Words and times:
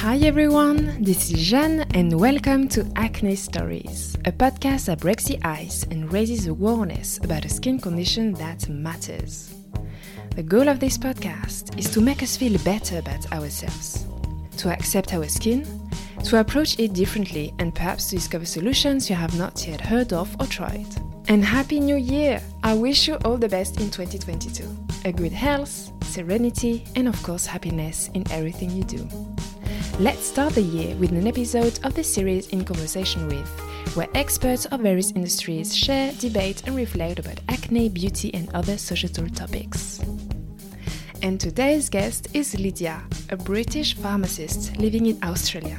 Hi 0.00 0.16
everyone, 0.16 1.04
this 1.04 1.30
is 1.30 1.38
Jeanne 1.38 1.80
and 1.92 2.18
welcome 2.18 2.68
to 2.68 2.90
Acne 2.96 3.36
Stories, 3.36 4.16
a 4.24 4.32
podcast 4.32 4.86
that 4.86 5.00
breaks 5.00 5.24
the 5.24 5.38
ice 5.42 5.82
and 5.90 6.10
raises 6.10 6.46
awareness 6.46 7.18
about 7.18 7.44
a 7.44 7.50
skin 7.50 7.78
condition 7.78 8.32
that 8.32 8.66
matters. 8.70 9.54
The 10.34 10.42
goal 10.42 10.68
of 10.68 10.80
this 10.80 10.96
podcast 10.96 11.78
is 11.78 11.90
to 11.90 12.00
make 12.00 12.22
us 12.22 12.34
feel 12.34 12.58
better 12.64 12.96
about 12.96 13.30
ourselves, 13.30 14.06
to 14.56 14.70
accept 14.70 15.12
our 15.12 15.28
skin, 15.28 15.66
to 16.24 16.40
approach 16.40 16.78
it 16.78 16.94
differently, 16.94 17.52
and 17.58 17.74
perhaps 17.74 18.08
to 18.08 18.16
discover 18.16 18.46
solutions 18.46 19.10
you 19.10 19.16
have 19.16 19.36
not 19.36 19.68
yet 19.68 19.82
heard 19.82 20.14
of 20.14 20.34
or 20.40 20.46
tried. 20.46 20.88
And 21.28 21.44
Happy 21.44 21.78
New 21.78 21.96
Year! 21.96 22.40
I 22.62 22.72
wish 22.72 23.06
you 23.06 23.16
all 23.16 23.36
the 23.36 23.50
best 23.50 23.78
in 23.78 23.90
2022. 23.90 24.64
A 25.04 25.12
good 25.12 25.32
health, 25.32 25.92
serenity, 26.04 26.86
and 26.96 27.06
of 27.06 27.22
course, 27.22 27.44
happiness 27.44 28.08
in 28.14 28.24
everything 28.32 28.70
you 28.70 28.84
do. 28.84 29.29
Let's 30.00 30.24
start 30.24 30.54
the 30.54 30.62
year 30.62 30.96
with 30.96 31.10
an 31.10 31.26
episode 31.26 31.78
of 31.84 31.92
the 31.92 32.02
series 32.02 32.48
In 32.48 32.64
Conversation 32.64 33.26
with, 33.28 33.46
where 33.94 34.08
experts 34.14 34.64
of 34.64 34.80
various 34.80 35.10
industries 35.10 35.76
share, 35.76 36.10
debate, 36.12 36.62
and 36.64 36.74
reflect 36.74 37.18
about 37.18 37.38
acne, 37.50 37.90
beauty, 37.90 38.32
and 38.32 38.48
other 38.54 38.78
societal 38.78 39.28
topics. 39.28 40.00
And 41.20 41.38
today's 41.38 41.90
guest 41.90 42.28
is 42.32 42.58
Lydia, 42.58 43.02
a 43.28 43.36
British 43.36 43.94
pharmacist 43.94 44.74
living 44.78 45.04
in 45.04 45.22
Australia. 45.22 45.78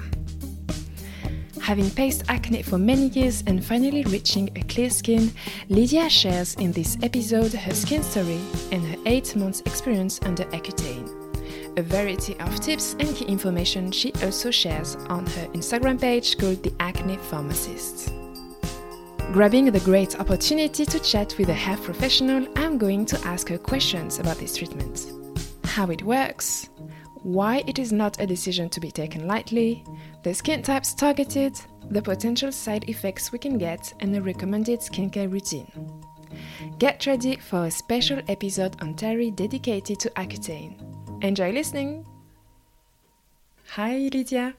Having 1.60 1.90
faced 1.90 2.24
acne 2.30 2.62
for 2.62 2.78
many 2.78 3.08
years 3.08 3.44
and 3.48 3.66
finally 3.66 4.04
reaching 4.04 4.52
a 4.56 4.62
clear 4.66 4.92
skin, 4.92 5.32
Lydia 5.68 6.12
shares 6.12 6.54
in 6.60 6.72
this 6.74 6.96
episode 7.02 7.54
her 7.54 7.74
skin 7.74 8.04
story 8.04 8.40
and 8.72 8.86
her 8.86 8.98
8 9.08 9.36
months 9.36 9.62
experience 9.62 10.20
under 10.22 10.44
Accutane. 10.52 11.21
A 11.78 11.82
variety 11.84 12.38
of 12.40 12.60
tips 12.60 12.96
and 13.00 13.16
key 13.16 13.26
information 13.26 13.92
she 13.92 14.12
also 14.22 14.52
shares 14.52 14.96
on 15.08 15.26
her 15.26 15.48
Instagram 15.54 16.02
page 16.02 16.38
called 16.38 16.62
The 16.64 16.74
Acne 16.82 17.16
Pharmacist. 17.16 18.14
Grabbing 19.32 19.72
the 19.72 19.80
great 19.80 20.20
opportunity 20.20 20.84
to 20.84 21.00
chat 21.00 21.34
with 21.38 21.48
a 21.48 21.54
health 21.54 21.84
professional, 21.84 22.46
I'm 22.58 22.78
going 22.78 23.06
to 23.06 23.20
ask 23.26 23.48
her 23.48 23.58
questions 23.58 24.20
about 24.20 24.38
this 24.38 24.58
treatment 24.58 25.14
how 25.64 25.90
it 25.90 26.04
works, 26.04 26.68
why 27.24 27.64
it 27.66 27.80
is 27.80 27.94
not 27.94 28.20
a 28.20 28.28
decision 28.28 28.68
to 28.68 28.82
be 28.82 28.92
taken 28.92 29.26
lightly, 29.26 29.86
the 30.24 30.34
skin 30.34 30.62
types 30.62 30.94
targeted, 30.94 31.58
the 31.90 32.02
potential 32.02 32.52
side 32.52 32.90
effects 32.90 33.32
we 33.32 33.40
can 33.40 33.58
get, 33.58 33.94
and 34.02 34.14
a 34.14 34.22
recommended 34.22 34.82
skincare 34.82 35.32
routine. 35.32 35.72
Get 36.78 37.06
ready 37.06 37.38
for 37.38 37.66
a 37.66 37.72
special 37.72 38.20
episode 38.28 38.76
on 38.82 38.96
Terry 38.96 39.32
dedicated 39.32 39.98
to 40.02 40.10
Accutane. 40.12 40.92
Enjoy 41.22 41.52
listening! 41.52 42.04
Hi, 43.76 44.10
Lydia. 44.12 44.56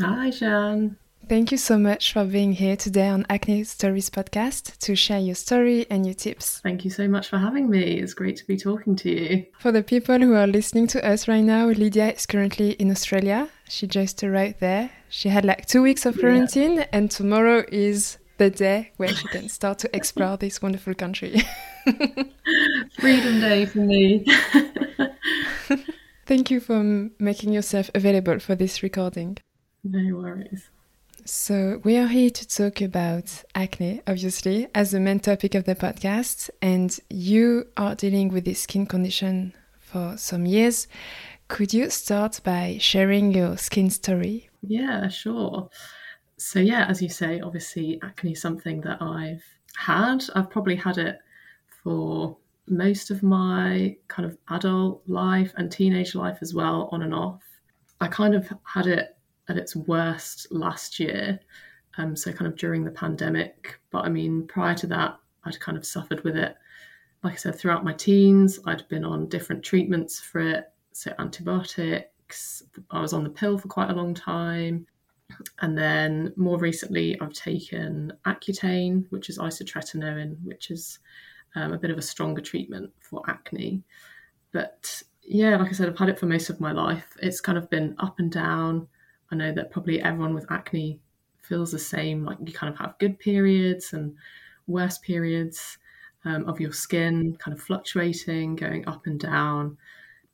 Hi, 0.00 0.30
Jeanne. 0.30 0.96
Thank 1.28 1.52
you 1.52 1.58
so 1.58 1.76
much 1.76 2.14
for 2.14 2.24
being 2.24 2.54
here 2.54 2.76
today 2.76 3.08
on 3.08 3.26
Acne 3.28 3.64
Stories 3.64 4.08
podcast 4.08 4.78
to 4.78 4.96
share 4.96 5.18
your 5.18 5.34
story 5.34 5.86
and 5.90 6.06
your 6.06 6.14
tips. 6.14 6.60
Thank 6.60 6.86
you 6.86 6.90
so 6.90 7.06
much 7.08 7.28
for 7.28 7.36
having 7.36 7.68
me. 7.68 7.98
It's 7.98 8.14
great 8.14 8.38
to 8.38 8.46
be 8.46 8.56
talking 8.56 8.96
to 8.96 9.10
you. 9.10 9.46
For 9.58 9.70
the 9.70 9.82
people 9.82 10.18
who 10.18 10.34
are 10.34 10.46
listening 10.46 10.86
to 10.88 11.06
us 11.06 11.28
right 11.28 11.42
now, 11.44 11.66
Lydia 11.66 12.14
is 12.14 12.24
currently 12.24 12.70
in 12.70 12.90
Australia. 12.90 13.50
She 13.68 13.86
just 13.86 14.24
arrived 14.24 14.60
there. 14.60 14.90
She 15.10 15.28
had 15.28 15.44
like 15.44 15.66
two 15.66 15.82
weeks 15.82 16.06
of 16.06 16.18
quarantine, 16.18 16.76
yeah. 16.76 16.86
and 16.90 17.10
tomorrow 17.10 17.64
is 17.70 18.16
the 18.38 18.48
day 18.48 18.92
where 18.96 19.14
she 19.14 19.28
can 19.28 19.50
start 19.50 19.78
to 19.80 19.94
explore 19.94 20.38
this 20.38 20.62
wonderful 20.62 20.94
country. 20.94 21.42
Freedom 22.98 23.40
Day 23.40 23.66
for 23.66 23.80
me. 23.80 24.24
Thank 26.28 26.50
you 26.50 26.60
for 26.60 27.08
making 27.18 27.54
yourself 27.54 27.90
available 27.94 28.38
for 28.38 28.54
this 28.54 28.82
recording. 28.82 29.38
No 29.82 30.16
worries. 30.16 30.68
So, 31.24 31.80
we 31.84 31.96
are 31.96 32.06
here 32.06 32.28
to 32.28 32.46
talk 32.46 32.82
about 32.82 33.44
acne, 33.54 34.02
obviously, 34.06 34.68
as 34.74 34.90
the 34.90 35.00
main 35.00 35.20
topic 35.20 35.54
of 35.54 35.64
the 35.64 35.74
podcast. 35.74 36.50
And 36.60 36.94
you 37.08 37.68
are 37.78 37.94
dealing 37.94 38.28
with 38.28 38.44
this 38.44 38.60
skin 38.60 38.84
condition 38.84 39.54
for 39.80 40.18
some 40.18 40.44
years. 40.44 40.86
Could 41.48 41.72
you 41.72 41.88
start 41.88 42.42
by 42.44 42.76
sharing 42.78 43.32
your 43.32 43.56
skin 43.56 43.88
story? 43.88 44.50
Yeah, 44.60 45.08
sure. 45.08 45.70
So, 46.36 46.58
yeah, 46.58 46.84
as 46.88 47.00
you 47.00 47.08
say, 47.08 47.40
obviously, 47.40 47.98
acne 48.02 48.32
is 48.32 48.42
something 48.42 48.82
that 48.82 49.00
I've 49.00 49.44
had. 49.76 50.24
I've 50.34 50.50
probably 50.50 50.76
had 50.76 50.98
it 50.98 51.20
for 51.82 52.36
most 52.70 53.10
of 53.10 53.22
my 53.22 53.96
kind 54.08 54.26
of 54.26 54.38
adult 54.50 55.02
life 55.06 55.52
and 55.56 55.70
teenage 55.70 56.14
life 56.14 56.38
as 56.40 56.54
well, 56.54 56.88
on 56.92 57.02
and 57.02 57.14
off. 57.14 57.42
I 58.00 58.08
kind 58.08 58.34
of 58.34 58.48
had 58.64 58.86
it 58.86 59.16
at 59.48 59.56
its 59.56 59.74
worst 59.74 60.50
last 60.50 61.00
year. 61.00 61.40
Um, 61.96 62.14
so 62.14 62.32
kind 62.32 62.46
of 62.46 62.56
during 62.56 62.84
the 62.84 62.90
pandemic. 62.90 63.80
But 63.90 64.04
I 64.04 64.08
mean, 64.08 64.46
prior 64.46 64.74
to 64.76 64.86
that, 64.88 65.18
I'd 65.44 65.58
kind 65.60 65.76
of 65.76 65.86
suffered 65.86 66.22
with 66.22 66.36
it. 66.36 66.56
Like 67.24 67.32
I 67.32 67.36
said, 67.36 67.56
throughout 67.56 67.84
my 67.84 67.92
teens, 67.92 68.60
I'd 68.66 68.86
been 68.88 69.04
on 69.04 69.28
different 69.28 69.64
treatments 69.64 70.20
for 70.20 70.40
it, 70.40 70.70
so 70.92 71.12
antibiotics. 71.18 72.62
I 72.90 73.00
was 73.00 73.12
on 73.12 73.24
the 73.24 73.30
pill 73.30 73.58
for 73.58 73.68
quite 73.68 73.90
a 73.90 73.94
long 73.94 74.14
time. 74.14 74.86
And 75.60 75.76
then 75.76 76.32
more 76.36 76.58
recently, 76.58 77.20
I've 77.20 77.32
taken 77.32 78.12
Accutane, 78.24 79.06
which 79.10 79.28
is 79.28 79.38
isotretinoin, 79.38 80.36
which 80.44 80.70
is 80.70 81.00
um, 81.58 81.72
a 81.72 81.78
bit 81.78 81.90
of 81.90 81.98
a 81.98 82.02
stronger 82.02 82.40
treatment 82.40 82.90
for 83.00 83.22
acne. 83.28 83.82
But 84.52 85.02
yeah, 85.22 85.56
like 85.56 85.68
I 85.68 85.72
said, 85.72 85.88
I've 85.88 85.98
had 85.98 86.08
it 86.08 86.18
for 86.18 86.26
most 86.26 86.50
of 86.50 86.60
my 86.60 86.72
life. 86.72 87.16
It's 87.20 87.40
kind 87.40 87.58
of 87.58 87.68
been 87.68 87.96
up 87.98 88.18
and 88.18 88.30
down. 88.30 88.86
I 89.30 89.36
know 89.36 89.52
that 89.52 89.70
probably 89.70 90.00
everyone 90.00 90.34
with 90.34 90.50
acne 90.50 91.00
feels 91.42 91.72
the 91.72 91.78
same. 91.78 92.24
Like 92.24 92.38
you 92.44 92.52
kind 92.52 92.72
of 92.72 92.78
have 92.78 92.98
good 92.98 93.18
periods 93.18 93.92
and 93.92 94.14
worse 94.66 94.98
periods 94.98 95.78
um, 96.24 96.44
of 96.46 96.60
your 96.60 96.72
skin, 96.72 97.36
kind 97.38 97.56
of 97.56 97.62
fluctuating, 97.62 98.54
going 98.56 98.86
up 98.86 99.06
and 99.06 99.18
down. 99.18 99.76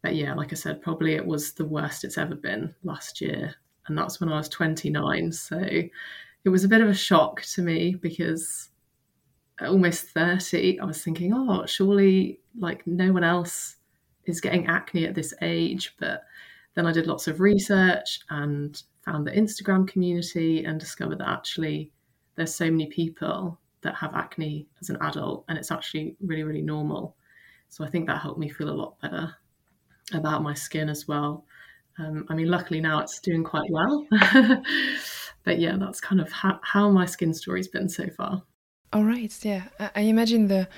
But 0.03 0.15
yeah, 0.15 0.35
like 0.35 0.53
I 0.53 0.57
said, 0.57 0.83
probably 0.83 1.15
it 1.15 1.27
was 1.27 1.53
the 1.53 1.65
worst 1.65 2.05
it's 2.05 2.19
ever 2.19 2.35
been 2.35 2.75
last 2.83 3.21
year. 3.21 3.55
And 3.87 3.97
that's 3.97 4.21
when 4.21 4.31
I 4.31 4.37
was 4.37 4.49
29. 4.51 5.33
So 5.33 5.59
it 5.59 6.49
was 6.49 6.65
a 6.65 6.69
bit 6.69 6.83
of 6.83 6.89
a 6.89 6.95
shock 6.95 7.43
to 7.43 7.63
me 7.63 7.95
because 7.95 8.69
almost 9.61 10.09
30, 10.11 10.81
I 10.81 10.85
was 10.85 11.03
thinking, 11.03 11.33
oh, 11.35 11.67
surely 11.67 12.41
like 12.59 12.87
no 12.87 13.13
one 13.13 13.25
else 13.25 13.77
is 14.27 14.41
getting 14.41 14.67
acne 14.67 15.07
at 15.07 15.15
this 15.15 15.35
age. 15.43 15.95
But 15.99 16.25
then 16.75 16.87
I 16.87 16.93
did 16.93 17.07
lots 17.07 17.29
of 17.29 17.41
research 17.41 18.21
and 18.31 18.81
found 19.05 19.27
the 19.27 19.33
Instagram 19.33 19.87
community 19.87 20.65
and 20.65 20.81
discovered 20.81 21.19
that 21.19 21.29
actually 21.29 21.93
there's 22.37 22.55
so 22.55 22.71
many 22.71 22.87
people 22.87 23.59
that 23.83 23.95
have 23.95 24.15
acne 24.15 24.67
as 24.81 24.89
an 24.91 24.97
adult 25.03 25.45
and 25.49 25.59
it's 25.59 25.71
actually 25.71 26.17
really, 26.21 26.43
really 26.43 26.63
normal. 26.63 27.17
So 27.69 27.85
I 27.85 27.91
think 27.91 28.07
that 28.07 28.21
helped 28.21 28.39
me 28.39 28.49
feel 28.49 28.71
a 28.71 28.73
lot 28.73 28.99
better 29.01 29.35
about 30.13 30.43
my 30.43 30.55
skin 30.55 30.89
as 30.89 31.07
well. 31.07 31.45
Um, 31.99 32.27
I 32.29 32.35
mean, 32.35 32.49
luckily 32.51 32.81
now 32.81 33.01
it's 33.01 33.21
doing 33.21 33.45
quite 33.45 33.71
well. 33.71 34.07
but 35.45 35.59
yeah, 35.61 35.77
that's 35.79 36.01
kind 36.01 36.21
of 36.21 36.33
how, 36.33 36.59
how 36.63 36.91
my 36.91 37.05
skin 37.05 37.33
story's 37.33 37.69
been 37.69 37.89
so 37.89 38.09
far. 38.17 38.43
All 38.95 39.05
right. 39.05 39.33
Yeah. 39.43 39.65
I 39.95 40.03
imagine 40.03 40.49
the 40.49 40.69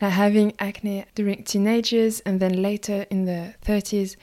like 0.00 0.12
having 0.12 0.54
acne 0.58 1.04
during 1.14 1.44
teenagers 1.44 2.20
and 2.20 2.40
then 2.40 2.62
later 2.62 3.06
in 3.10 3.24
the 3.24 3.54
30s 3.64 4.16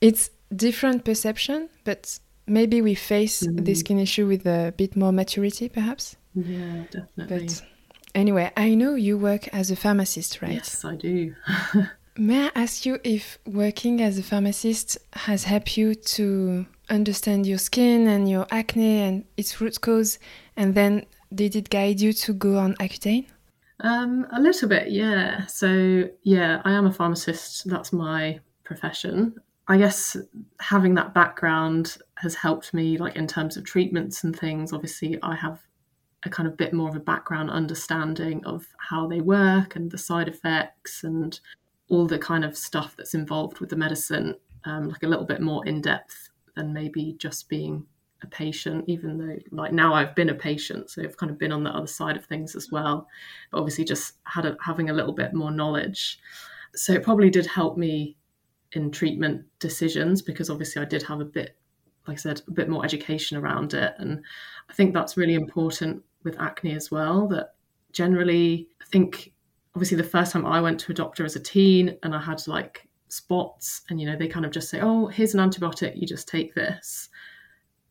it's 0.00 0.30
different 0.54 1.04
perception, 1.04 1.68
but 1.84 2.18
maybe 2.46 2.82
we 2.82 2.94
face 2.94 3.42
mm. 3.42 3.64
this 3.64 3.80
skin 3.80 3.98
issue 3.98 4.26
with 4.26 4.46
a 4.46 4.74
bit 4.76 4.96
more 4.96 5.12
maturity, 5.12 5.68
perhaps. 5.68 6.16
Yeah, 6.34 6.84
definitely. 6.90 7.46
But 7.46 7.62
anyway, 8.14 8.52
I 8.56 8.74
know 8.74 8.94
you 8.94 9.16
work 9.16 9.48
as 9.54 9.70
a 9.70 9.76
pharmacist, 9.76 10.42
right? 10.42 10.52
Yes, 10.52 10.84
I 10.84 10.96
do. 10.96 11.34
May 12.18 12.46
I 12.46 12.50
ask 12.54 12.86
you 12.86 12.98
if 13.04 13.38
working 13.46 14.00
as 14.00 14.18
a 14.18 14.22
pharmacist 14.22 14.96
has 15.12 15.44
helped 15.44 15.76
you 15.76 15.94
to 15.94 16.66
understand 16.88 17.46
your 17.46 17.58
skin 17.58 18.06
and 18.06 18.28
your 18.28 18.46
acne 18.50 19.00
and 19.00 19.24
its 19.36 19.60
root 19.60 19.80
cause, 19.80 20.18
and 20.56 20.74
then 20.74 21.04
did 21.36 21.54
it 21.54 21.70
guide 21.70 22.00
you 22.00 22.12
to 22.12 22.32
go 22.32 22.58
on 22.58 22.74
Accutane? 22.76 23.26
Um, 23.80 24.26
a 24.32 24.40
little 24.40 24.68
bit, 24.68 24.90
yeah. 24.90 25.46
So, 25.46 26.08
yeah, 26.22 26.62
I 26.64 26.72
am 26.72 26.86
a 26.86 26.92
pharmacist. 26.92 27.68
That's 27.68 27.92
my 27.92 28.40
profession. 28.64 29.34
I 29.68 29.76
guess 29.78 30.16
having 30.60 30.94
that 30.94 31.12
background 31.12 31.98
has 32.16 32.34
helped 32.34 32.72
me, 32.72 32.98
like 32.98 33.16
in 33.16 33.26
terms 33.26 33.56
of 33.56 33.64
treatments 33.64 34.24
and 34.24 34.36
things. 34.36 34.72
Obviously, 34.72 35.18
I 35.22 35.34
have 35.34 35.60
a 36.24 36.30
kind 36.30 36.48
of 36.48 36.56
bit 36.56 36.72
more 36.72 36.88
of 36.88 36.96
a 36.96 37.00
background 37.00 37.50
understanding 37.50 38.44
of 38.44 38.66
how 38.78 39.06
they 39.06 39.20
work 39.20 39.76
and 39.76 39.90
the 39.90 39.98
side 39.98 40.28
effects 40.28 41.04
and 41.04 41.38
all 41.88 42.06
the 42.06 42.18
kind 42.18 42.44
of 42.44 42.56
stuff 42.56 42.94
that's 42.96 43.14
involved 43.14 43.60
with 43.60 43.70
the 43.70 43.76
medicine, 43.76 44.34
um, 44.64 44.88
like 44.88 45.02
a 45.02 45.06
little 45.06 45.24
bit 45.24 45.40
more 45.40 45.64
in 45.66 45.80
depth 45.80 46.30
than 46.54 46.72
maybe 46.72 47.14
just 47.18 47.48
being 47.48 47.84
a 48.22 48.26
patient, 48.26 48.84
even 48.88 49.18
though 49.18 49.36
like 49.50 49.72
now 49.72 49.94
I've 49.94 50.14
been 50.14 50.30
a 50.30 50.34
patient, 50.34 50.90
so 50.90 51.02
I've 51.02 51.16
kind 51.16 51.30
of 51.30 51.38
been 51.38 51.52
on 51.52 51.64
the 51.64 51.70
other 51.70 51.86
side 51.86 52.16
of 52.16 52.24
things 52.24 52.56
as 52.56 52.70
well. 52.70 53.06
But 53.50 53.58
obviously, 53.58 53.84
just 53.84 54.14
had 54.24 54.46
a, 54.46 54.56
having 54.60 54.90
a 54.90 54.94
little 54.94 55.12
bit 55.12 55.34
more 55.34 55.50
knowledge, 55.50 56.18
so 56.74 56.92
it 56.92 57.02
probably 57.02 57.30
did 57.30 57.46
help 57.46 57.76
me 57.76 58.16
in 58.72 58.90
treatment 58.90 59.44
decisions 59.58 60.22
because 60.22 60.50
obviously 60.50 60.82
I 60.82 60.86
did 60.86 61.02
have 61.04 61.20
a 61.20 61.24
bit 61.24 61.56
like 62.06 62.18
I 62.18 62.20
said, 62.20 62.42
a 62.46 62.52
bit 62.52 62.68
more 62.68 62.84
education 62.84 63.36
around 63.36 63.74
it. 63.74 63.94
And 63.98 64.22
I 64.68 64.72
think 64.74 64.94
that's 64.94 65.16
really 65.16 65.34
important 65.34 66.02
with 66.22 66.40
acne 66.40 66.74
as 66.74 66.90
well. 66.90 67.26
That 67.28 67.54
generally, 67.92 68.68
I 68.80 68.84
think 68.86 69.32
obviously 69.74 69.96
the 69.96 70.04
first 70.04 70.32
time 70.32 70.46
I 70.46 70.60
went 70.60 70.80
to 70.80 70.92
a 70.92 70.94
doctor 70.94 71.24
as 71.24 71.36
a 71.36 71.40
teen 71.40 71.96
and 72.02 72.14
I 72.14 72.20
had 72.20 72.46
like 72.46 72.88
spots, 73.08 73.82
and 73.88 74.00
you 74.00 74.06
know, 74.06 74.16
they 74.16 74.28
kind 74.28 74.44
of 74.44 74.52
just 74.52 74.68
say, 74.68 74.80
oh, 74.80 75.06
here's 75.06 75.34
an 75.34 75.40
antibiotic, 75.40 75.96
you 75.96 76.06
just 76.06 76.28
take 76.28 76.54
this. 76.54 77.08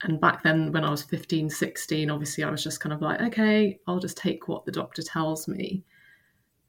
And 0.06 0.22
back 0.22 0.44
then, 0.44 0.72
when 0.72 0.84
I 0.84 0.92
was 0.92 1.02
15, 1.02 1.50
16, 1.50 2.12
obviously 2.12 2.44
I 2.44 2.52
was 2.52 2.64
just 2.64 2.80
kind 2.80 2.94
of 2.94 3.02
like, 3.02 3.22
okay, 3.22 3.80
I'll 3.88 4.00
just 4.00 4.18
take 4.18 4.48
what 4.48 4.64
the 4.64 4.72
doctor 4.72 5.02
tells 5.02 5.48
me. 5.48 5.84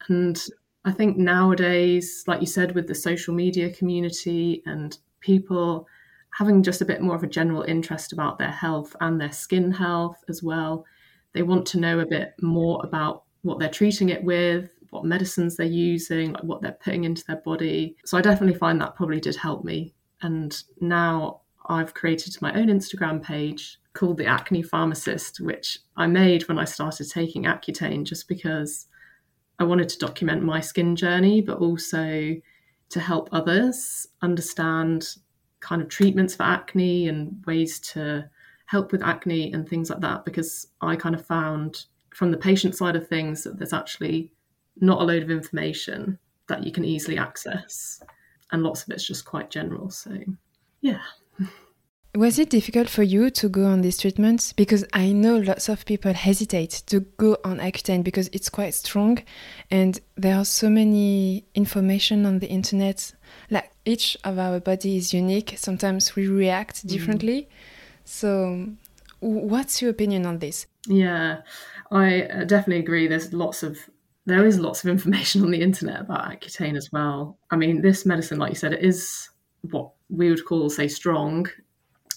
And 0.09 0.43
I 0.87 0.93
think 0.93 1.19
nowadays, 1.19 2.25
like 2.27 2.41
you 2.41 2.47
said, 2.47 2.75
with 2.75 2.87
the 2.87 2.95
social 2.95 3.35
media 3.35 3.71
community 3.71 4.63
and 4.65 4.97
people 5.21 5.87
having 6.31 6.63
just 6.63 6.81
a 6.81 6.87
bit 6.87 7.03
more 7.03 7.15
of 7.15 7.23
a 7.23 7.29
general 7.29 7.63
interest 7.63 8.15
about 8.15 8.39
their 8.39 8.51
health 8.51 8.97
and 9.01 9.21
their 9.21 9.33
skin 9.33 9.71
health 9.71 10.25
as 10.31 10.43
well, 10.43 10.87
they 11.35 11.43
want 11.43 11.67
to 11.67 11.81
know 11.81 12.01
a 12.01 12.07
bit 12.07 12.35
more 12.41 12.81
about 12.85 13.25
what 13.43 13.59
they're 13.59 13.69
treating 13.69 14.09
it 14.09 14.25
with, 14.25 14.71
what 14.91 15.05
medicines 15.05 15.57
they're 15.57 15.67
using, 15.67 16.33
like 16.33 16.45
what 16.45 16.63
they're 16.63 16.73
putting 16.73 17.05
into 17.05 17.25
their 17.27 17.43
body. 17.45 17.97
So 18.07 18.17
I 18.17 18.23
definitely 18.23 18.59
find 18.59 18.81
that 18.81 18.97
probably 18.97 19.21
did 19.21 19.37
help 19.37 19.63
me. 19.63 19.95
And 20.23 20.57
now 20.81 21.43
I've 21.67 21.95
created 21.95 22.37
my 22.41 22.53
own 22.55 22.67
Instagram 22.67 23.23
page 23.23 23.79
called 23.93 24.19
The 24.19 24.27
Acne 24.27 24.63
Pharmacist, 24.63 25.41
which 25.41 25.79
I 25.97 26.07
made 26.07 26.47
when 26.49 26.59
I 26.59 26.65
started 26.65 27.11
taking 27.11 27.45
Accutane 27.45 28.05
just 28.05 28.29
because 28.29 28.87
I 29.59 29.65
wanted 29.65 29.89
to 29.91 29.99
document 29.99 30.43
my 30.43 30.61
skin 30.61 30.97
journey, 30.97 31.41
but 31.41 31.59
also 31.59 32.37
to 32.89 33.01
help 33.01 33.29
others 33.33 34.07
understand 34.23 35.17
kind 35.61 35.83
of 35.83 35.89
treatments 35.89 36.37
for 36.37 36.45
acne 36.45 37.09
and 37.09 37.43
ways 37.47 37.81
to 37.81 38.29
help 38.67 38.93
with 38.93 39.03
acne 39.03 39.53
and 39.53 39.69
things 39.69 39.91
like 39.91 40.01
that. 40.01 40.25
Because 40.25 40.69
I 40.81 40.95
kind 40.95 41.15
of 41.15 41.27
found 41.27 41.87
from 42.15 42.31
the 42.31 42.37
patient 42.37 42.77
side 42.77 42.97
of 42.97 43.09
things 43.09 43.43
that 43.45 43.59
there's 43.59 43.73
actually 43.73 44.31
not 44.81 45.01
a 45.01 45.05
load 45.05 45.23
of 45.23 45.31
information 45.31 46.19
that 46.49 46.65
you 46.65 46.71
can 46.71 46.85
easily 46.85 47.19
access, 47.19 48.03
and 48.53 48.63
lots 48.63 48.83
of 48.83 48.91
it's 48.91 49.07
just 49.07 49.25
quite 49.25 49.51
general. 49.51 49.91
So, 49.91 50.17
yeah. 50.81 51.01
Was 52.17 52.39
it 52.39 52.49
difficult 52.49 52.89
for 52.89 53.03
you 53.03 53.29
to 53.29 53.47
go 53.47 53.67
on 53.67 53.83
these 53.83 53.99
treatments? 53.99 54.55
Because 54.55 54.87
I 54.95 55.13
know 55.13 55.37
lots 55.37 55.69
of 55.69 55.85
people 55.85 56.15
hesitate 56.15 56.83
to 56.87 57.01
go 57.01 57.37
on 57.45 57.59
Accutane 57.59 58.03
because 58.03 58.31
it's 58.33 58.49
quite 58.49 58.73
strong 58.73 59.19
and 59.71 60.01
there 60.17 60.35
are 60.35 60.47
so 60.47 60.71
many 60.71 61.45
information 61.55 62.25
on 62.25 62.39
the 62.39 62.47
internet. 62.47 63.13
Like 63.51 63.71
each 63.85 64.17
of 64.25 64.39
our 64.39 64.61
body 64.61 64.97
is 64.97 65.13
unique. 65.13 65.57
Sometimes 65.59 66.17
we 66.17 66.27
react 66.27 66.87
mm. 66.87 66.89
differently. 66.89 67.43
Mm. 67.43 67.49
So 68.07 68.67
what's 69.21 69.83
your 69.83 69.91
opinion 69.91 70.25
on 70.25 70.39
this? 70.39 70.67
Yeah, 70.87 71.43
I 71.91 72.23
uh, 72.23 72.45
definitely 72.45 72.79
agree. 72.79 73.09
There's 73.09 73.35
lots 73.35 73.63
of 73.63 73.79
there 74.25 74.47
is 74.47 74.59
lots 74.59 74.83
of 74.83 74.91
information 74.97 75.43
on 75.43 75.51
the 75.51 75.61
internet 75.61 76.01
about 76.01 76.31
Accutane 76.31 76.79
as 76.79 76.91
well. 76.91 77.37
I 77.51 77.57
mean, 77.57 77.83
this 77.83 78.07
medicine, 78.07 78.39
like 78.39 78.53
you 78.53 78.57
said, 78.57 78.73
it 78.73 78.83
is 78.83 79.29
what 79.71 79.91
we 80.09 80.31
would 80.31 80.47
call, 80.47 80.71
say, 80.71 80.89
strong 80.89 81.47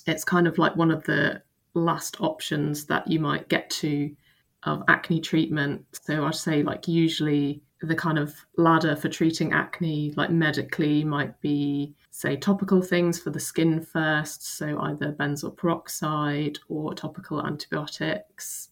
it's 0.10 0.24
kind 0.24 0.48
of 0.48 0.58
like 0.58 0.76
one 0.76 0.92
of 0.92 1.04
the 1.04 1.42
last 1.74 2.20
options 2.20 2.86
that 2.86 3.08
you 3.08 3.20
might 3.20 3.50
get 3.50 3.70
to 3.70 4.16
of 4.64 4.84
acne 4.88 5.22
treatment. 5.22 5.86
So 6.04 6.26
I'd 6.26 6.36
say 6.36 6.64
like 6.64 6.88
usually 6.88 7.62
the 7.82 7.96
kind 7.96 8.20
of 8.20 8.36
ladder 8.58 8.96
for 8.96 9.08
treating 9.08 9.54
acne, 9.54 10.14
like 10.18 10.32
medically, 10.32 11.04
might 11.04 11.40
be 11.40 11.96
say 12.12 12.36
topical 12.36 12.82
things 12.82 13.20
for 13.20 13.30
the 13.30 13.40
skin 13.40 13.82
first, 13.82 14.58
so 14.58 14.78
either 14.82 15.14
benzoyl 15.14 15.56
peroxide 15.56 16.60
or 16.68 16.94
topical 16.94 17.46
antibiotics. 17.46 18.68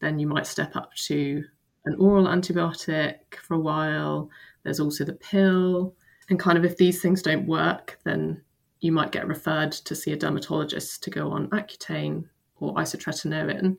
Then 0.00 0.18
you 0.18 0.26
might 0.26 0.46
step 0.46 0.74
up 0.74 0.94
to 0.94 1.44
an 1.84 1.96
oral 1.96 2.26
antibiotic 2.26 3.34
for 3.42 3.54
a 3.54 3.60
while. 3.60 4.30
There's 4.62 4.80
also 4.80 5.04
the 5.04 5.12
pill. 5.12 5.94
And 6.28 6.40
kind 6.40 6.56
of 6.56 6.64
if 6.64 6.76
these 6.76 7.02
things 7.02 7.22
don't 7.22 7.46
work, 7.46 7.98
then 8.04 8.42
you 8.86 8.92
might 8.92 9.12
get 9.12 9.28
referred 9.28 9.72
to 9.72 9.94
see 9.94 10.12
a 10.12 10.16
dermatologist 10.16 11.02
to 11.02 11.10
go 11.10 11.30
on 11.30 11.48
Accutane 11.48 12.24
or 12.60 12.74
isotretinoin. 12.74 13.76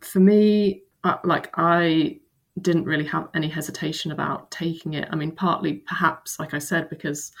For 0.00 0.20
me, 0.20 0.82
like 1.24 1.50
I 1.54 2.18
didn't 2.60 2.84
really 2.84 3.06
have 3.06 3.28
any 3.34 3.48
hesitation 3.48 4.12
about 4.12 4.50
taking 4.50 4.94
it. 4.94 5.08
I 5.10 5.16
mean, 5.16 5.32
partly 5.32 5.74
perhaps, 5.74 6.38
like 6.38 6.52
I 6.52 6.58
said, 6.58 6.90
because 6.90 7.32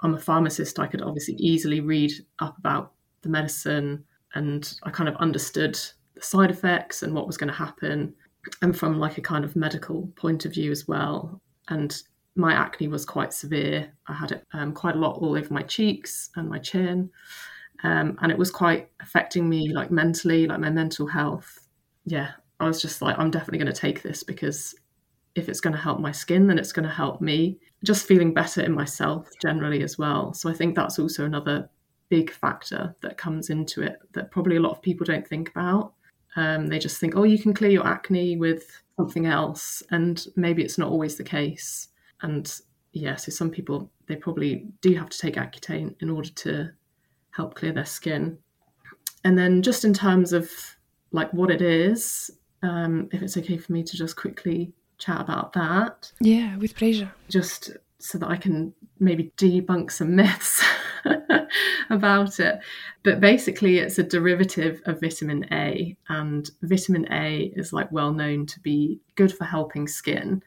I'm 0.00 0.14
a 0.14 0.20
pharmacist, 0.20 0.78
I 0.78 0.86
could 0.86 1.02
obviously 1.02 1.34
easily 1.34 1.80
read 1.80 2.12
up 2.38 2.56
about 2.58 2.92
the 3.22 3.28
medicine 3.28 4.04
and 4.34 4.72
I 4.84 4.90
kind 4.90 5.08
of 5.08 5.16
understood 5.16 5.78
the 6.14 6.22
side 6.22 6.50
effects 6.50 7.02
and 7.02 7.12
what 7.14 7.26
was 7.26 7.36
going 7.36 7.48
to 7.48 7.54
happen. 7.54 8.14
And 8.62 8.78
from 8.78 8.98
like 8.98 9.18
a 9.18 9.22
kind 9.22 9.44
of 9.44 9.56
medical 9.56 10.06
point 10.14 10.44
of 10.44 10.52
view 10.52 10.70
as 10.70 10.86
well. 10.86 11.40
And 11.68 12.00
my 12.36 12.52
acne 12.52 12.88
was 12.88 13.04
quite 13.04 13.32
severe. 13.32 13.92
I 14.06 14.12
had 14.12 14.32
it 14.32 14.44
um, 14.52 14.72
quite 14.72 14.94
a 14.94 14.98
lot 14.98 15.18
all 15.18 15.36
over 15.36 15.52
my 15.52 15.62
cheeks 15.62 16.30
and 16.36 16.48
my 16.48 16.58
chin. 16.58 17.10
Um, 17.82 18.18
and 18.22 18.30
it 18.30 18.38
was 18.38 18.50
quite 18.50 18.90
affecting 19.00 19.48
me 19.48 19.72
like 19.72 19.90
mentally, 19.90 20.46
like 20.46 20.60
my 20.60 20.70
mental 20.70 21.06
health. 21.06 21.66
Yeah, 22.04 22.32
I 22.60 22.66
was 22.66 22.80
just 22.80 23.02
like, 23.02 23.18
I'm 23.18 23.30
definitely 23.30 23.58
going 23.58 23.72
to 23.72 23.80
take 23.80 24.02
this 24.02 24.22
because 24.22 24.74
if 25.34 25.48
it's 25.48 25.60
going 25.60 25.74
to 25.74 25.80
help 25.80 26.00
my 26.00 26.12
skin, 26.12 26.46
then 26.46 26.58
it's 26.58 26.72
going 26.72 26.88
to 26.88 26.94
help 26.94 27.20
me. 27.20 27.58
Just 27.84 28.06
feeling 28.06 28.32
better 28.32 28.62
in 28.62 28.72
myself 28.72 29.28
generally 29.42 29.82
as 29.82 29.98
well. 29.98 30.32
So 30.32 30.48
I 30.48 30.54
think 30.54 30.74
that's 30.74 30.98
also 30.98 31.24
another 31.24 31.68
big 32.08 32.30
factor 32.30 32.94
that 33.02 33.18
comes 33.18 33.50
into 33.50 33.82
it 33.82 33.98
that 34.12 34.30
probably 34.30 34.56
a 34.56 34.60
lot 34.60 34.72
of 34.72 34.82
people 34.82 35.04
don't 35.04 35.26
think 35.26 35.50
about. 35.50 35.92
Um, 36.36 36.68
they 36.68 36.78
just 36.78 36.98
think, 36.98 37.16
oh, 37.16 37.24
you 37.24 37.38
can 37.38 37.54
clear 37.54 37.70
your 37.70 37.86
acne 37.86 38.36
with 38.36 38.82
something 38.96 39.26
else. 39.26 39.82
And 39.90 40.24
maybe 40.36 40.62
it's 40.62 40.78
not 40.78 40.90
always 40.90 41.16
the 41.16 41.24
case. 41.24 41.88
And 42.22 42.52
yeah, 42.92 43.16
so 43.16 43.30
some 43.30 43.50
people 43.50 43.90
they 44.06 44.16
probably 44.16 44.68
do 44.80 44.94
have 44.94 45.08
to 45.10 45.18
take 45.18 45.34
Accutane 45.34 45.94
in 46.00 46.10
order 46.10 46.30
to 46.30 46.70
help 47.30 47.54
clear 47.54 47.72
their 47.72 47.84
skin. 47.84 48.38
And 49.24 49.36
then 49.36 49.62
just 49.62 49.84
in 49.84 49.92
terms 49.92 50.32
of 50.32 50.50
like 51.10 51.32
what 51.32 51.50
it 51.50 51.60
is, 51.60 52.30
um, 52.62 53.08
if 53.12 53.22
it's 53.22 53.36
okay 53.36 53.58
for 53.58 53.72
me 53.72 53.82
to 53.82 53.96
just 53.96 54.16
quickly 54.16 54.72
chat 54.98 55.20
about 55.20 55.52
that. 55.54 56.12
Yeah, 56.20 56.56
with 56.56 56.76
pleasure. 56.76 57.12
Just 57.28 57.76
so 57.98 58.18
that 58.18 58.28
I 58.28 58.36
can 58.36 58.72
maybe 58.98 59.32
debunk 59.36 59.90
some 59.90 60.14
myths 60.16 60.64
about 61.90 62.38
it. 62.40 62.60
But 63.02 63.20
basically, 63.20 63.78
it's 63.78 63.98
a 63.98 64.02
derivative 64.02 64.80
of 64.86 65.00
vitamin 65.00 65.46
A, 65.52 65.96
and 66.08 66.48
vitamin 66.62 67.10
A 67.12 67.52
is 67.56 67.72
like 67.72 67.90
well 67.92 68.12
known 68.12 68.46
to 68.46 68.60
be 68.60 69.00
good 69.16 69.32
for 69.32 69.44
helping 69.44 69.88
skin 69.88 70.42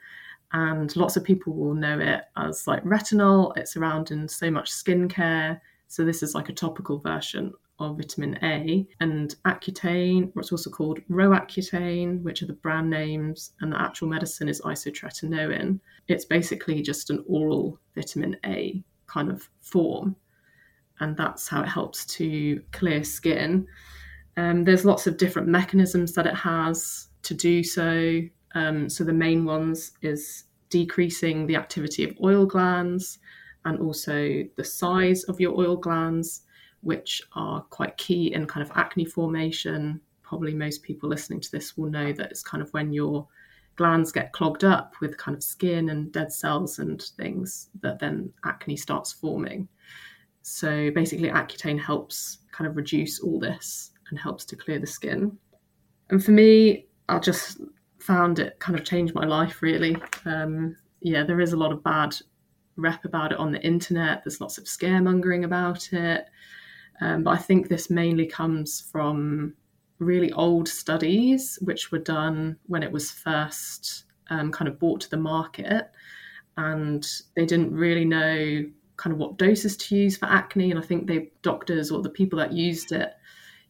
and 0.53 0.95
lots 0.95 1.15
of 1.15 1.23
people 1.23 1.53
will 1.53 1.73
know 1.73 1.99
it 1.99 2.23
as 2.37 2.67
like 2.67 2.83
retinol. 2.83 3.55
It's 3.57 3.77
around 3.77 4.11
in 4.11 4.27
so 4.27 4.49
much 4.49 4.71
skincare. 4.71 5.59
So 5.87 6.05
this 6.05 6.23
is 6.23 6.35
like 6.35 6.49
a 6.49 6.53
topical 6.53 6.99
version 6.99 7.53
of 7.79 7.97
vitamin 7.97 8.37
A 8.43 8.87
and 8.99 9.35
Accutane, 9.45 10.31
what's 10.33 10.51
also 10.51 10.69
called 10.69 10.99
Roaccutane, 11.09 12.21
which 12.23 12.41
are 12.41 12.47
the 12.47 12.53
brand 12.53 12.89
names, 12.89 13.53
and 13.61 13.71
the 13.71 13.81
actual 13.81 14.07
medicine 14.07 14.49
is 14.49 14.61
isotretinoin. 14.61 15.79
It's 16.07 16.25
basically 16.25 16.81
just 16.81 17.09
an 17.09 17.23
oral 17.27 17.79
vitamin 17.95 18.37
A 18.45 18.83
kind 19.07 19.31
of 19.31 19.49
form, 19.61 20.15
and 20.99 21.15
that's 21.15 21.47
how 21.47 21.63
it 21.63 21.67
helps 21.69 22.05
to 22.17 22.61
clear 22.71 23.03
skin. 23.03 23.65
Um, 24.37 24.63
there's 24.63 24.85
lots 24.85 25.07
of 25.07 25.17
different 25.17 25.47
mechanisms 25.47 26.13
that 26.13 26.27
it 26.27 26.35
has 26.35 27.07
to 27.23 27.33
do 27.33 27.63
so. 27.63 28.21
Um, 28.55 28.89
so 28.89 29.03
the 29.03 29.13
main 29.13 29.45
ones 29.45 29.91
is 30.01 30.45
decreasing 30.69 31.47
the 31.47 31.55
activity 31.55 32.03
of 32.03 32.15
oil 32.23 32.45
glands 32.45 33.19
and 33.65 33.79
also 33.79 34.43
the 34.55 34.63
size 34.63 35.23
of 35.25 35.39
your 35.39 35.57
oil 35.59 35.75
glands, 35.75 36.43
which 36.81 37.21
are 37.33 37.61
quite 37.61 37.97
key 37.97 38.33
in 38.33 38.47
kind 38.47 38.65
of 38.65 38.75
acne 38.75 39.05
formation. 39.05 39.99
Probably 40.21 40.53
most 40.53 40.83
people 40.83 41.09
listening 41.09 41.41
to 41.41 41.51
this 41.51 41.77
will 41.77 41.89
know 41.89 42.13
that 42.13 42.31
it's 42.31 42.43
kind 42.43 42.61
of 42.61 42.71
when 42.73 42.93
your 42.93 43.27
glands 43.75 44.11
get 44.11 44.33
clogged 44.33 44.63
up 44.63 44.93
with 45.01 45.17
kind 45.17 45.35
of 45.35 45.43
skin 45.43 45.89
and 45.89 46.11
dead 46.11 46.31
cells 46.31 46.79
and 46.79 47.01
things 47.17 47.69
that 47.81 47.99
then 47.99 48.31
acne 48.45 48.75
starts 48.75 49.11
forming. 49.11 49.67
So 50.41 50.91
basically, 50.91 51.29
Accutane 51.29 51.79
helps 51.79 52.39
kind 52.51 52.67
of 52.67 52.75
reduce 52.75 53.19
all 53.19 53.39
this 53.39 53.91
and 54.09 54.19
helps 54.19 54.45
to 54.45 54.55
clear 54.55 54.79
the 54.79 54.87
skin. 54.87 55.37
And 56.09 56.23
for 56.23 56.31
me, 56.31 56.87
I'll 57.07 57.19
just 57.19 57.61
found 57.99 58.39
it 58.39 58.59
kind 58.59 58.77
of 58.77 58.85
changed 58.85 59.13
my 59.13 59.25
life 59.25 59.61
really. 59.61 59.95
Um, 60.25 60.75
yeah, 61.01 61.23
there 61.23 61.39
is 61.41 61.53
a 61.53 61.57
lot 61.57 61.71
of 61.71 61.83
bad 61.83 62.15
rep 62.75 63.05
about 63.05 63.31
it 63.31 63.39
on 63.39 63.51
the 63.51 63.61
internet. 63.61 64.23
There's 64.23 64.41
lots 64.41 64.57
of 64.57 64.65
scaremongering 64.65 65.43
about 65.45 65.91
it. 65.93 66.25
Um, 67.01 67.23
but 67.23 67.31
I 67.31 67.37
think 67.37 67.67
this 67.67 67.89
mainly 67.89 68.25
comes 68.25 68.81
from 68.91 69.53
really 69.99 70.31
old 70.31 70.67
studies, 70.67 71.59
which 71.61 71.91
were 71.91 71.99
done 71.99 72.57
when 72.67 72.83
it 72.83 72.91
was 72.91 73.11
first 73.11 74.05
um, 74.29 74.51
kind 74.51 74.67
of 74.67 74.79
brought 74.79 75.01
to 75.01 75.09
the 75.09 75.17
market. 75.17 75.89
And 76.57 77.05
they 77.35 77.45
didn't 77.45 77.73
really 77.73 78.05
know 78.05 78.65
kind 78.97 79.13
of 79.13 79.19
what 79.19 79.37
doses 79.37 79.77
to 79.77 79.95
use 79.95 80.17
for 80.17 80.25
acne. 80.25 80.71
And 80.71 80.79
I 80.79 80.83
think 80.83 81.07
the 81.07 81.29
doctors 81.41 81.91
or 81.91 82.01
the 82.01 82.09
people 82.09 82.37
that 82.39 82.51
used 82.51 82.91
it 82.91 83.13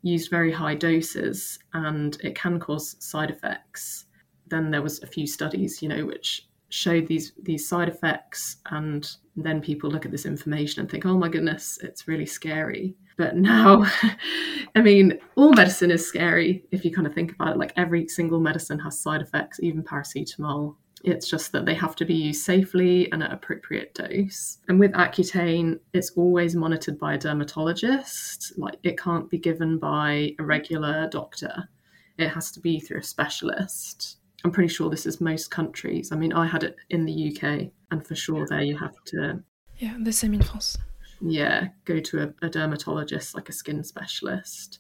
used 0.01 0.31
very 0.31 0.51
high 0.51 0.75
doses 0.75 1.59
and 1.74 2.17
it 2.24 2.36
can 2.36 2.59
cause 2.59 2.95
side 3.00 3.29
effects. 3.29 4.05
Then 4.50 4.72
there 4.72 4.82
was 4.82 5.01
a 5.01 5.08
few 5.08 5.27
studies, 5.27 5.82
you 5.82 5.89
know, 5.89 6.06
which 6.06 6.48
showed 6.70 7.08
these 7.08 7.34
these 7.41 7.68
side 7.68 7.89
effects 7.89 8.58
and 8.70 9.15
then 9.36 9.62
people 9.62 9.89
look 9.89 10.06
at 10.06 10.12
this 10.12 10.25
information 10.25 10.82
and 10.82 10.89
think, 10.89 11.06
oh 11.06 11.18
my 11.18 11.29
goodness, 11.29 11.79
it's 11.82 12.08
really 12.08 12.25
scary. 12.25 12.96
But 13.18 13.36
now, 13.36 13.86
I 14.75 14.82
mean, 14.82 15.20
all 15.36 15.53
medicine 15.53 15.91
is 15.91 16.08
scary 16.08 16.63
if 16.72 16.86
you 16.86 16.91
kind 16.91 17.08
of 17.08 17.13
think 17.13 17.34
about 17.34 17.53
it. 17.56 17.58
Like 17.58 17.74
every 17.75 18.08
single 18.08 18.39
medicine 18.39 18.79
has 18.79 19.00
side 19.00 19.22
effects, 19.22 19.60
even 19.62 19.84
paracetamol. 19.84 20.75
It's 21.03 21.29
just 21.29 21.53
that 21.53 21.65
they 21.65 21.74
have 21.75 21.96
to 21.98 22.06
be 22.06 22.13
used 22.13 22.44
safely 22.44 23.10
and 23.12 23.24
at 23.24 23.32
appropriate 23.32 23.94
dose. 23.94 24.58
And 24.68 24.79
with 24.79 24.91
Accutane, 24.91 25.79
it's 25.94 26.12
always 26.12 26.56
monitored 26.56 27.00
by 27.00 27.13
a 27.13 27.18
dermatologist. 27.18 28.53
Like 28.58 28.77
it 28.84 28.98
can't 28.98 29.29
be 29.29 29.38
given 29.38 29.77
by 29.79 30.36
a 30.39 30.44
regular 30.44 31.08
doctor. 31.10 31.70
It 32.18 32.29
has 32.29 32.51
to 32.51 32.60
be 32.60 32.82
through 32.82 33.00
a 33.00 33.03
specialist. 33.03 34.19
I'm 34.43 34.51
pretty 34.51 34.74
sure 34.74 34.89
this 34.89 35.05
is 35.05 35.19
most 35.19 35.51
countries. 35.51 36.12
I 36.12 36.15
mean, 36.15 36.34
I 36.34 36.48
had 36.48 36.63
it 36.63 36.75
in 36.89 37.05
the 37.05 37.36
UK, 37.36 37.72
and 37.91 38.05
for 38.05 38.15
sure 38.15 38.48
there 38.48 38.62
you 38.62 38.77
have 38.77 38.96
to. 39.05 39.43
Yeah, 39.77 39.96
the 40.00 40.13
same 40.13 40.34
in 40.34 40.41
France. 40.41 40.77
Yeah, 41.22 41.67
go 41.86 42.00
to 42.00 42.24
a, 42.24 42.46
a 42.46 42.50
dermatologist, 42.50 43.36
like 43.36 43.50
a 43.50 43.53
skin 43.53 43.84
specialist, 43.84 44.79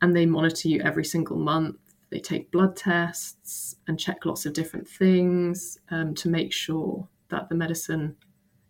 and 0.00 0.16
they 0.16 0.24
monitor 0.24 0.68
you 0.68 0.80
every 0.80 1.04
single 1.04 1.36
month 1.36 1.76
they 2.14 2.20
take 2.20 2.52
blood 2.52 2.76
tests 2.76 3.74
and 3.88 3.98
check 3.98 4.24
lots 4.24 4.46
of 4.46 4.52
different 4.52 4.88
things 4.88 5.78
um, 5.90 6.14
to 6.14 6.28
make 6.28 6.52
sure 6.52 7.08
that 7.28 7.48
the 7.48 7.56
medicine 7.56 8.14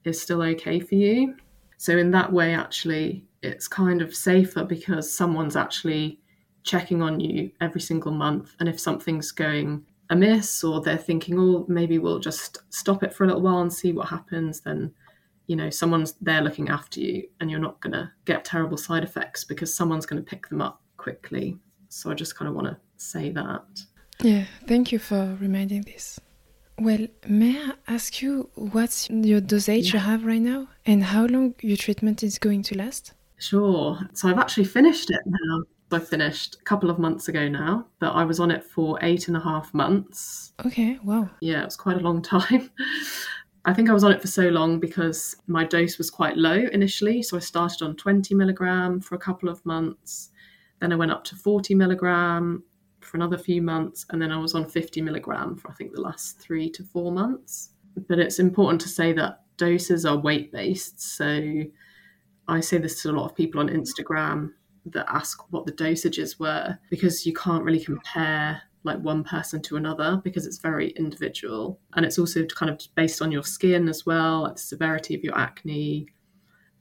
is 0.04 0.18
still 0.18 0.40
okay 0.40 0.80
for 0.80 0.94
you. 0.94 1.36
So, 1.76 1.98
in 1.98 2.10
that 2.12 2.32
way, 2.32 2.54
actually, 2.54 3.26
it's 3.42 3.68
kind 3.68 4.00
of 4.00 4.14
safer 4.14 4.64
because 4.64 5.12
someone's 5.14 5.56
actually 5.56 6.20
checking 6.62 7.02
on 7.02 7.20
you 7.20 7.50
every 7.60 7.82
single 7.82 8.12
month. 8.12 8.54
And 8.60 8.66
if 8.66 8.80
something's 8.80 9.30
going 9.30 9.84
amiss 10.10 10.64
or 10.64 10.80
they're 10.80 10.96
thinking, 10.96 11.38
oh, 11.38 11.64
maybe 11.68 11.98
we'll 11.98 12.18
just 12.18 12.58
stop 12.70 13.02
it 13.02 13.14
for 13.14 13.24
a 13.24 13.26
little 13.26 13.42
while 13.42 13.60
and 13.60 13.72
see 13.72 13.92
what 13.92 14.08
happens, 14.08 14.60
then 14.60 14.92
you 15.46 15.56
know 15.56 15.68
someone's 15.68 16.14
there 16.22 16.40
looking 16.40 16.70
after 16.70 17.00
you 17.00 17.28
and 17.38 17.50
you're 17.50 17.60
not 17.60 17.78
going 17.80 17.92
to 17.92 18.10
get 18.24 18.46
terrible 18.46 18.78
side 18.78 19.04
effects 19.04 19.44
because 19.44 19.76
someone's 19.76 20.06
going 20.06 20.22
to 20.22 20.26
pick 20.26 20.48
them 20.48 20.62
up 20.62 20.80
quickly 20.96 21.58
so 21.90 22.10
i 22.10 22.14
just 22.14 22.34
kind 22.34 22.48
of 22.48 22.54
want 22.54 22.66
to 22.66 22.74
say 22.96 23.30
that. 23.30 23.64
Yeah, 24.20 24.44
thank 24.66 24.92
you 24.92 24.98
for 24.98 25.36
reminding 25.40 25.82
this. 25.82 26.20
Well, 26.78 27.06
may 27.28 27.56
I 27.56 27.72
ask 27.86 28.20
you 28.22 28.50
what's 28.54 29.08
your 29.10 29.40
dosage 29.40 29.86
yeah. 29.86 29.92
you 29.94 29.98
have 30.00 30.24
right 30.24 30.40
now 30.40 30.68
and 30.86 31.04
how 31.04 31.26
long 31.26 31.54
your 31.60 31.76
treatment 31.76 32.22
is 32.22 32.38
going 32.38 32.62
to 32.64 32.76
last? 32.76 33.12
Sure. 33.38 33.98
So 34.14 34.28
I've 34.28 34.38
actually 34.38 34.64
finished 34.64 35.10
it 35.10 35.20
now. 35.26 35.62
I 35.94 35.98
finished 36.00 36.56
a 36.60 36.64
couple 36.64 36.90
of 36.90 36.98
months 36.98 37.28
ago 37.28 37.48
now, 37.48 37.86
but 38.00 38.12
I 38.12 38.24
was 38.24 38.40
on 38.40 38.50
it 38.50 38.64
for 38.64 38.98
eight 39.02 39.28
and 39.28 39.36
a 39.36 39.40
half 39.40 39.72
months. 39.72 40.52
Okay, 40.66 40.98
wow. 41.02 41.30
Yeah, 41.40 41.62
it 41.62 41.66
was 41.66 41.76
quite 41.76 41.96
a 41.96 42.00
long 42.00 42.20
time. 42.36 42.70
I 43.64 43.72
think 43.72 43.88
I 43.88 43.94
was 43.94 44.04
on 44.04 44.12
it 44.12 44.20
for 44.20 44.26
so 44.26 44.48
long 44.48 44.78
because 44.78 45.36
my 45.46 45.64
dose 45.64 45.96
was 45.96 46.10
quite 46.10 46.36
low 46.36 46.66
initially. 46.72 47.22
So 47.22 47.36
I 47.36 47.40
started 47.40 47.82
on 47.82 47.96
20 47.96 48.34
milligram 48.34 49.00
for 49.00 49.14
a 49.14 49.18
couple 49.18 49.48
of 49.48 49.64
months. 49.64 50.30
Then 50.80 50.92
I 50.92 50.96
went 50.96 51.12
up 51.12 51.24
to 51.24 51.36
40 51.36 51.74
milligram 51.74 52.62
for 53.00 53.16
another 53.16 53.38
few 53.38 53.62
months, 53.62 54.06
and 54.10 54.20
then 54.20 54.32
I 54.32 54.38
was 54.38 54.54
on 54.54 54.68
50 54.68 55.00
milligram 55.00 55.56
for 55.56 55.70
I 55.70 55.74
think 55.74 55.92
the 55.92 56.00
last 56.00 56.38
three 56.40 56.70
to 56.70 56.82
four 56.82 57.12
months. 57.12 57.70
But 58.08 58.18
it's 58.18 58.38
important 58.38 58.80
to 58.82 58.88
say 58.88 59.12
that 59.12 59.40
doses 59.56 60.04
are 60.04 60.16
weight 60.16 60.52
based. 60.52 61.00
So 61.00 61.64
I 62.48 62.60
say 62.60 62.78
this 62.78 63.02
to 63.02 63.10
a 63.10 63.12
lot 63.12 63.26
of 63.26 63.36
people 63.36 63.60
on 63.60 63.68
Instagram 63.68 64.50
that 64.86 65.06
ask 65.08 65.50
what 65.52 65.66
the 65.66 65.72
dosages 65.72 66.38
were 66.38 66.78
because 66.90 67.24
you 67.24 67.32
can't 67.32 67.64
really 67.64 67.82
compare 67.82 68.60
like 68.82 68.98
one 68.98 69.24
person 69.24 69.62
to 69.62 69.76
another 69.76 70.20
because 70.22 70.46
it's 70.46 70.58
very 70.58 70.90
individual 70.90 71.80
and 71.94 72.04
it's 72.04 72.18
also 72.18 72.44
kind 72.46 72.70
of 72.70 72.78
based 72.94 73.22
on 73.22 73.32
your 73.32 73.42
skin 73.42 73.88
as 73.88 74.04
well 74.04 74.42
like 74.42 74.56
the 74.56 74.60
severity 74.60 75.14
of 75.14 75.22
your 75.22 75.36
acne 75.38 76.06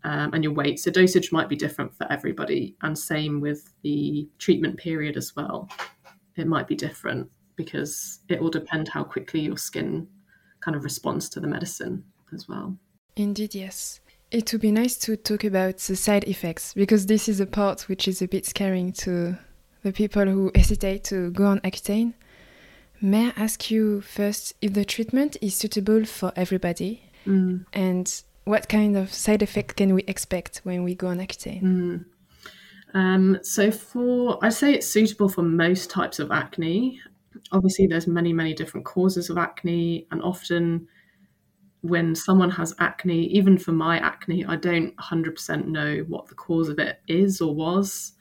um, 0.03 0.33
and 0.33 0.43
your 0.43 0.51
weight 0.51 0.79
so 0.79 0.91
dosage 0.91 1.31
might 1.31 1.48
be 1.48 1.55
different 1.55 1.95
for 1.95 2.05
everybody 2.12 2.75
and 2.81 2.98
same 2.98 3.39
with 3.39 3.74
the 3.83 4.27
treatment 4.38 4.77
period 4.77 5.15
as 5.15 5.33
well 5.36 5.69
it 6.36 6.48
might 6.48 6.67
be 6.67 6.75
different 6.75 7.29
because 7.55 8.19
it 8.29 8.41
will 8.41 8.50
depend 8.50 8.88
how 8.88 9.03
quickly 9.03 9.41
your 9.41 9.57
skin 9.57 10.07
kind 10.62 10.75
of 10.75 10.83
responds 10.83 11.29
to 11.29 11.39
the 11.39 11.48
medicine 11.48 12.03
as 12.33 12.48
well. 12.48 12.77
Indeed, 13.15 13.53
yes. 13.53 14.00
It 14.34 14.52
would 14.52 14.62
be 14.62 14.72
nice 14.72 14.98
to 14.98 15.16
talk 15.16 15.44
about 15.44 15.78
the 15.78 15.96
side 15.96 16.24
effects 16.24 16.74
because 16.74 17.06
this 17.06 17.30
is 17.30 17.40
a 17.40 17.46
part 17.46 17.88
which 17.88 18.08
is 18.08 18.20
a 18.20 18.28
bit 18.28 18.48
scaring 18.48 18.92
to 18.94 19.38
the 19.84 19.94
people 19.94 20.25
who 20.25 20.52
hesitate 20.56 21.04
to 21.06 21.30
go 21.30 21.46
on 21.46 21.60
Accutane. 21.60 22.16
May 23.00 23.28
I 23.28 23.34
ask 23.38 23.70
you 23.70 24.02
first 24.02 24.54
if 24.60 24.74
the 24.74 24.86
treatment 24.86 25.38
is 25.40 25.54
suitable 25.54 26.04
for 26.06 26.34
everybody 26.36 27.04
mm. 27.28 27.63
and 27.74 28.24
what 28.46 28.70
kind 28.70 28.98
of 28.98 29.13
side 29.13 29.44
effect 29.44 29.75
can 29.75 29.94
we 29.94 30.02
expect 30.08 30.62
when 30.63 30.84
we 30.84 30.96
go 30.96 31.10
on 31.10 31.20
Accutane? 31.20 31.62
Mm. 31.62 32.06
Um, 32.96 33.38
so 33.44 33.70
for 33.70 34.44
I 34.44 34.50
say 34.50 34.74
it's 34.74 34.88
suitable 34.88 35.30
for 35.30 35.44
most 35.44 35.92
types 35.92 36.18
of 36.18 36.32
acne. 36.32 37.00
Obviously, 37.52 37.86
there's 37.86 38.08
many 38.08 38.34
many 38.34 38.56
different 38.56 38.86
causes 38.86 39.30
of 39.30 39.38
acne, 39.38 40.08
and 40.10 40.24
often 40.24 40.88
when 41.84 42.16
someone 42.16 42.50
has 42.50 42.74
acne, 42.80 43.25
even 43.28 43.58
for 43.58 43.72
my 43.72 44.00
acne, 44.00 44.46
I 44.46 44.56
don't 44.56 44.96
100% 44.98 45.66
know 45.68 46.04
what 46.08 46.28
the 46.28 46.36
cause 46.36 46.70
of 46.70 46.80
it 46.80 47.00
is 47.08 47.42
or 47.42 47.54
was. 47.54 48.13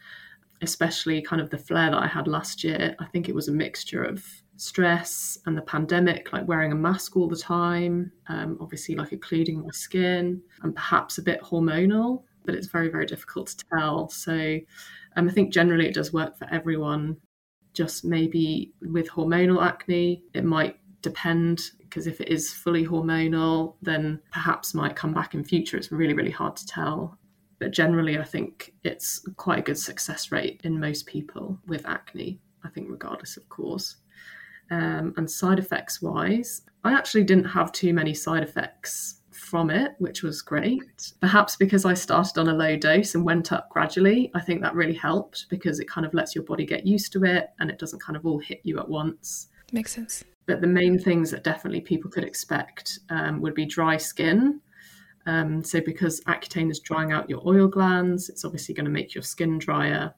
Especially 0.61 1.21
kind 1.21 1.42
of 1.42 1.50
the 1.50 1.59
flare 1.59 1.90
that 1.90 2.02
I 2.02 2.07
had 2.07 2.28
last 2.28 2.62
year. 2.62 2.95
I 3.00 3.07
think 3.07 3.28
it 3.28 3.35
was 3.35 3.49
a 3.49 3.52
mixture 3.52 4.04
of 4.04 4.25
stress 4.57 5.38
and 5.47 5.57
the 5.57 5.62
pandemic, 5.62 6.33
like 6.33 6.47
wearing 6.47 6.71
a 6.71 6.76
mask 6.76 7.16
all 7.16 7.28
the 7.28 7.37
time, 7.37 8.12
um, 8.28 8.59
obviously 8.61 8.95
like 8.95 9.11
occluding 9.11 9.62
my 9.62 9.71
skin, 9.73 10.40
and 10.62 10.73
perhaps 10.73 11.19
a 11.19 11.23
bit 11.23 11.42
hormonal 11.42 12.23
but 12.45 12.54
it's 12.54 12.66
very, 12.66 12.88
very 12.88 13.07
difficult 13.07 13.49
to 13.49 13.64
tell. 13.73 14.09
So 14.09 14.59
um, 15.16 15.28
I 15.28 15.33
think 15.33 15.52
generally 15.52 15.87
it 15.87 15.95
does 15.95 16.12
work 16.12 16.38
for 16.38 16.49
everyone. 16.50 17.16
Just 17.75 18.04
maybe 18.04 18.73
with 18.83 19.09
hormonal 19.09 19.64
acne, 19.64 20.25
it 20.35 20.45
might 20.45 20.76
depend 21.00 21.71
because 21.92 22.06
if 22.06 22.22
it 22.22 22.28
is 22.28 22.50
fully 22.50 22.87
hormonal, 22.87 23.75
then 23.82 24.18
perhaps 24.32 24.72
might 24.72 24.96
come 24.96 25.12
back 25.12 25.34
in 25.34 25.44
future. 25.44 25.76
It's 25.76 25.92
really, 25.92 26.14
really 26.14 26.30
hard 26.30 26.56
to 26.56 26.66
tell. 26.66 27.18
But 27.58 27.70
generally, 27.70 28.18
I 28.18 28.25
think 28.25 28.72
it's 28.82 29.20
quite 29.37 29.58
a 29.58 29.62
good 29.62 29.76
success 29.76 30.32
rate 30.32 30.62
in 30.64 30.80
most 30.80 31.04
people 31.04 31.58
with 31.66 31.87
acne, 31.87 32.40
I 32.64 32.70
think, 32.70 32.88
regardless 32.88 33.37
of 33.37 33.46
cause. 33.50 33.96
Um, 34.70 35.12
and 35.18 35.30
side 35.30 35.58
effects 35.58 36.00
wise, 36.00 36.62
I 36.82 36.94
actually 36.94 37.25
didn't 37.25 37.44
have 37.44 37.72
too 37.72 37.92
many 37.92 38.14
side 38.14 38.42
effects 38.42 39.16
from 39.30 39.68
it, 39.68 39.92
which 39.99 40.22
was 40.22 40.40
great. 40.40 41.12
Perhaps 41.20 41.56
because 41.56 41.84
I 41.84 41.92
started 41.92 42.40
on 42.40 42.49
a 42.49 42.54
low 42.54 42.75
dose 42.75 43.14
and 43.14 43.22
went 43.22 43.52
up 43.52 43.68
gradually, 43.68 44.30
I 44.34 44.40
think 44.40 44.62
that 44.62 44.75
really 44.75 44.94
helped 44.94 45.44
because 45.50 45.78
it 45.78 45.90
kind 45.90 46.06
of 46.06 46.14
lets 46.14 46.34
your 46.34 46.44
body 46.44 46.64
get 46.64 46.87
used 46.87 47.12
to 47.12 47.25
it 47.25 47.50
and 47.61 47.68
it 47.68 47.78
doesn't 47.78 48.00
kind 48.00 48.16
of 48.16 48.25
all 48.25 48.38
hit 48.38 48.62
you 48.62 48.78
at 48.78 48.88
once. 48.88 49.49
Makes 49.72 49.92
sense. 49.92 50.25
But 50.46 50.61
the 50.61 50.66
main 50.66 50.99
things 50.99 51.30
that 51.30 51.44
definitely 51.44 51.80
people 51.80 52.11
could 52.11 52.25
expect 52.25 52.99
um, 53.11 53.40
would 53.40 53.54
be 53.54 53.66
dry 53.66 53.96
skin. 53.96 54.61
Um, 55.26 55.62
so, 55.62 55.80
because 55.80 56.20
Accutane 56.22 56.70
is 56.70 56.80
drying 56.80 57.12
out 57.12 57.30
your 57.30 57.42
oil 57.46 57.68
glands, 57.68 58.28
it's 58.28 58.44
obviously 58.44 58.75
going 58.75 58.87
to 58.87 58.90
make 58.90 59.14
your 59.14 59.22
skin 59.22 59.58
drier. 59.58 60.12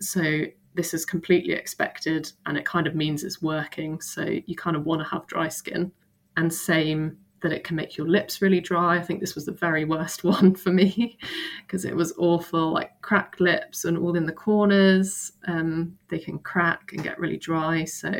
So, 0.00 0.42
this 0.74 0.92
is 0.92 1.04
completely 1.06 1.54
expected 1.54 2.30
and 2.46 2.56
it 2.56 2.64
kind 2.64 2.86
of 2.86 2.94
means 2.94 3.24
it's 3.24 3.40
working. 3.40 4.00
So, 4.00 4.22
you 4.24 4.56
kind 4.56 4.76
of 4.76 4.84
want 4.84 5.00
to 5.00 5.08
have 5.08 5.26
dry 5.26 5.48
skin. 5.48 5.90
And 6.36 6.52
same 6.52 7.16
that 7.42 7.52
it 7.52 7.64
can 7.64 7.76
make 7.76 7.96
your 7.96 8.08
lips 8.08 8.42
really 8.42 8.60
dry. 8.60 8.96
I 8.96 9.02
think 9.02 9.20
this 9.20 9.34
was 9.34 9.46
the 9.46 9.52
very 9.52 9.84
worst 9.84 10.24
one 10.24 10.54
for 10.54 10.70
me 10.70 11.18
because 11.66 11.84
it 11.84 11.96
was 11.96 12.12
awful, 12.18 12.72
like 12.72 13.00
cracked 13.02 13.40
lips 13.40 13.84
and 13.84 13.96
all 13.96 14.16
in 14.16 14.26
the 14.26 14.32
corners. 14.32 15.32
Um, 15.46 15.98
they 16.08 16.18
can 16.18 16.38
crack 16.38 16.92
and 16.92 17.02
get 17.02 17.18
really 17.18 17.38
dry. 17.38 17.84
So 17.84 18.12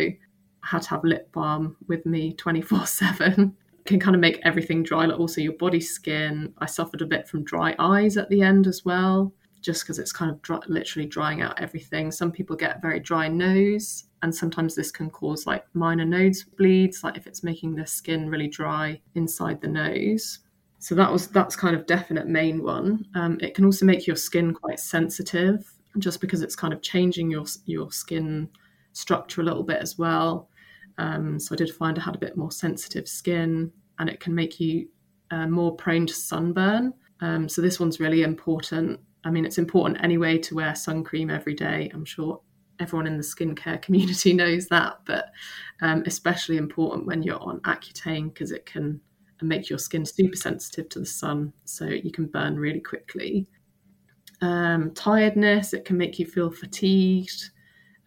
had 0.63 0.83
to 0.83 0.91
have 0.91 1.05
lip 1.05 1.31
balm 1.33 1.77
with 1.89 2.05
me 2.07 2.33
24 2.35 2.87
7. 2.87 3.57
Can 3.87 3.99
kind 3.99 4.15
of 4.15 4.21
make 4.21 4.39
everything 4.45 4.83
dry, 4.83 5.07
like 5.07 5.19
also 5.19 5.41
your 5.41 5.55
body 5.55 5.81
skin. 5.81 6.53
I 6.59 6.67
suffered 6.67 7.01
a 7.01 7.07
bit 7.07 7.27
from 7.27 7.45
dry 7.45 7.75
eyes 7.79 8.17
at 8.19 8.29
the 8.29 8.43
end 8.43 8.67
as 8.67 8.85
well, 8.85 9.33
just 9.63 9.83
because 9.83 9.99
it's 9.99 10.13
kind 10.13 10.31
of 10.31 10.41
dry, 10.43 10.61
literally 10.69 11.09
drying 11.09 11.41
out 11.41 11.59
everything. 11.59 12.13
Some 12.13 12.31
people 12.31 12.57
get 12.57 12.83
very 12.83 13.01
dry 13.01 13.27
nose 13.27 14.05
and 14.23 14.35
sometimes 14.35 14.75
this 14.75 14.91
can 14.91 15.11
cause 15.11 15.47
like 15.47 15.65
minor 15.75 16.05
nose 16.05 16.45
bleeds 16.57 17.03
like 17.03 17.17
if 17.17 17.27
it's 17.27 17.43
making 17.43 17.75
the 17.75 17.87
skin 17.87 18.29
really 18.29 18.49
dry 18.49 19.01
inside 19.15 19.61
the 19.61 19.69
nose 19.69 20.41
so 20.79 20.95
that 20.95 21.11
was 21.11 21.29
that's 21.29 21.57
kind 21.57 21.75
of 21.75 21.87
definite 21.87 22.27
main 22.27 22.63
one 22.63 23.05
um, 23.15 23.39
it 23.41 23.55
can 23.55 23.65
also 23.65 23.85
make 23.85 24.07
your 24.07 24.17
skin 24.17 24.53
quite 24.53 24.81
sensitive 24.81 25.73
just 25.99 26.21
because 26.21 26.43
it's 26.43 26.57
kind 26.57 26.73
of 26.73 26.83
changing 26.83 27.31
your 27.31 27.45
your 27.67 27.91
skin 27.91 28.49
structure 28.93 29.41
a 29.41 29.45
little 29.45 29.63
bit 29.63 29.79
as 29.81 29.99
well 29.99 30.49
um, 30.99 31.39
so 31.39 31.55
i 31.55 31.57
did 31.57 31.75
find 31.75 31.99
i 31.99 32.03
had 32.03 32.15
a 32.15 32.19
bit 32.19 32.37
more 32.37 32.51
sensitive 32.53 33.09
skin 33.09 33.73
and 33.99 34.09
it 34.09 34.21
can 34.21 34.35
make 34.35 34.59
you 34.59 34.89
uh, 35.31 35.47
more 35.47 35.75
prone 35.77 36.07
to 36.07 36.15
sunburn. 36.15 36.93
Um, 37.21 37.49
so 37.49 37.63
this 37.63 37.79
one's 37.79 38.01
really 38.01 38.23
important. 38.23 39.01
I 39.25 39.31
mean, 39.31 39.45
it's 39.45 39.59
important 39.59 40.03
anyway 40.03 40.39
to 40.39 40.55
wear 40.55 40.75
sun 40.75 41.05
cream 41.05 41.31
every 41.31 41.55
day. 41.55 41.91
I'm 41.93 42.05
sure 42.05 42.41
everyone 42.81 43.07
in 43.07 43.17
the 43.17 43.23
skincare 43.23 43.81
community 43.87 44.33
knows 44.33 44.67
that, 44.69 45.01
but 45.05 45.27
um, 45.83 46.03
especially 46.07 46.57
important 46.57 47.07
when 47.07 47.23
you're 47.23 47.43
on 47.43 47.61
Accutane 47.61 48.33
because 48.33 48.53
it 48.53 48.67
can 48.67 49.01
make 49.43 49.71
your 49.71 49.79
skin 49.79 50.05
super 50.05 50.37
sensitive 50.37 50.89
to 50.91 50.99
the 50.99 51.07
sun, 51.07 51.53
so 51.65 51.87
you 51.87 52.13
can 52.13 52.27
burn 52.27 52.59
really 52.59 52.81
quickly. 52.81 53.47
Um, 54.43 54.93
tiredness, 54.93 55.73
it 55.73 55.85
can 55.85 55.97
make 55.97 56.19
you 56.19 56.27
feel 56.27 56.51
fatigued. 56.51 57.51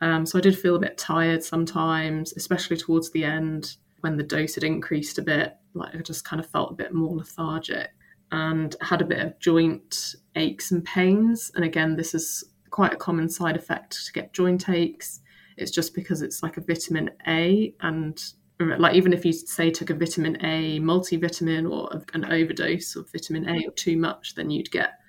Um, 0.04 0.26
so 0.26 0.38
I 0.38 0.42
did 0.42 0.60
feel 0.60 0.76
a 0.76 0.80
bit 0.80 0.98
tired 0.98 1.42
sometimes, 1.42 2.34
especially 2.34 2.76
towards 2.76 3.10
the 3.12 3.24
end 3.24 3.78
when 4.02 4.18
the 4.18 4.24
dose 4.24 4.56
had 4.56 4.66
increased 4.66 5.18
a 5.18 5.22
bit. 5.22 5.56
Like 5.74 5.96
I 5.96 6.00
just 6.00 6.26
kind 6.26 6.42
of 6.42 6.50
felt 6.50 6.72
a 6.72 6.76
bit 6.76 6.94
more 6.94 7.16
lethargic 7.16 7.92
and 8.30 8.76
had 8.82 9.02
a 9.02 9.06
bit 9.06 9.20
of 9.20 9.40
joint 9.40 10.16
aches 10.36 10.74
and 10.74 10.84
pains. 10.84 11.54
And 11.56 11.64
again, 11.64 11.96
this 11.96 12.14
is 12.14 12.44
quite 12.70 12.92
a 12.92 12.98
common 12.98 13.30
side 13.30 13.56
effect 13.56 14.06
to 14.06 14.12
get 14.12 14.34
joint 14.34 14.68
aches. 14.68 15.22
It's 15.56 15.72
just 15.72 15.96
because 15.96 16.22
it's 16.22 16.44
like 16.44 16.58
a 16.58 16.62
vitamin 16.62 17.12
A 17.26 17.74
and 17.80 18.22
like 18.60 18.96
even 18.96 19.14
if 19.14 19.24
you 19.24 19.32
say 19.32 19.72
took 19.72 19.90
a 19.90 19.96
vitamin 19.96 20.36
A 20.44 20.82
multivitamin 20.82 21.72
or 21.72 22.04
an 22.14 22.26
overdose 22.26 22.98
of 22.98 23.10
vitamin 23.10 23.48
A 23.48 23.68
or 23.68 23.72
too 23.72 23.96
much, 23.96 24.36
then 24.36 24.50
you'd 24.50 24.70
get 24.70 25.00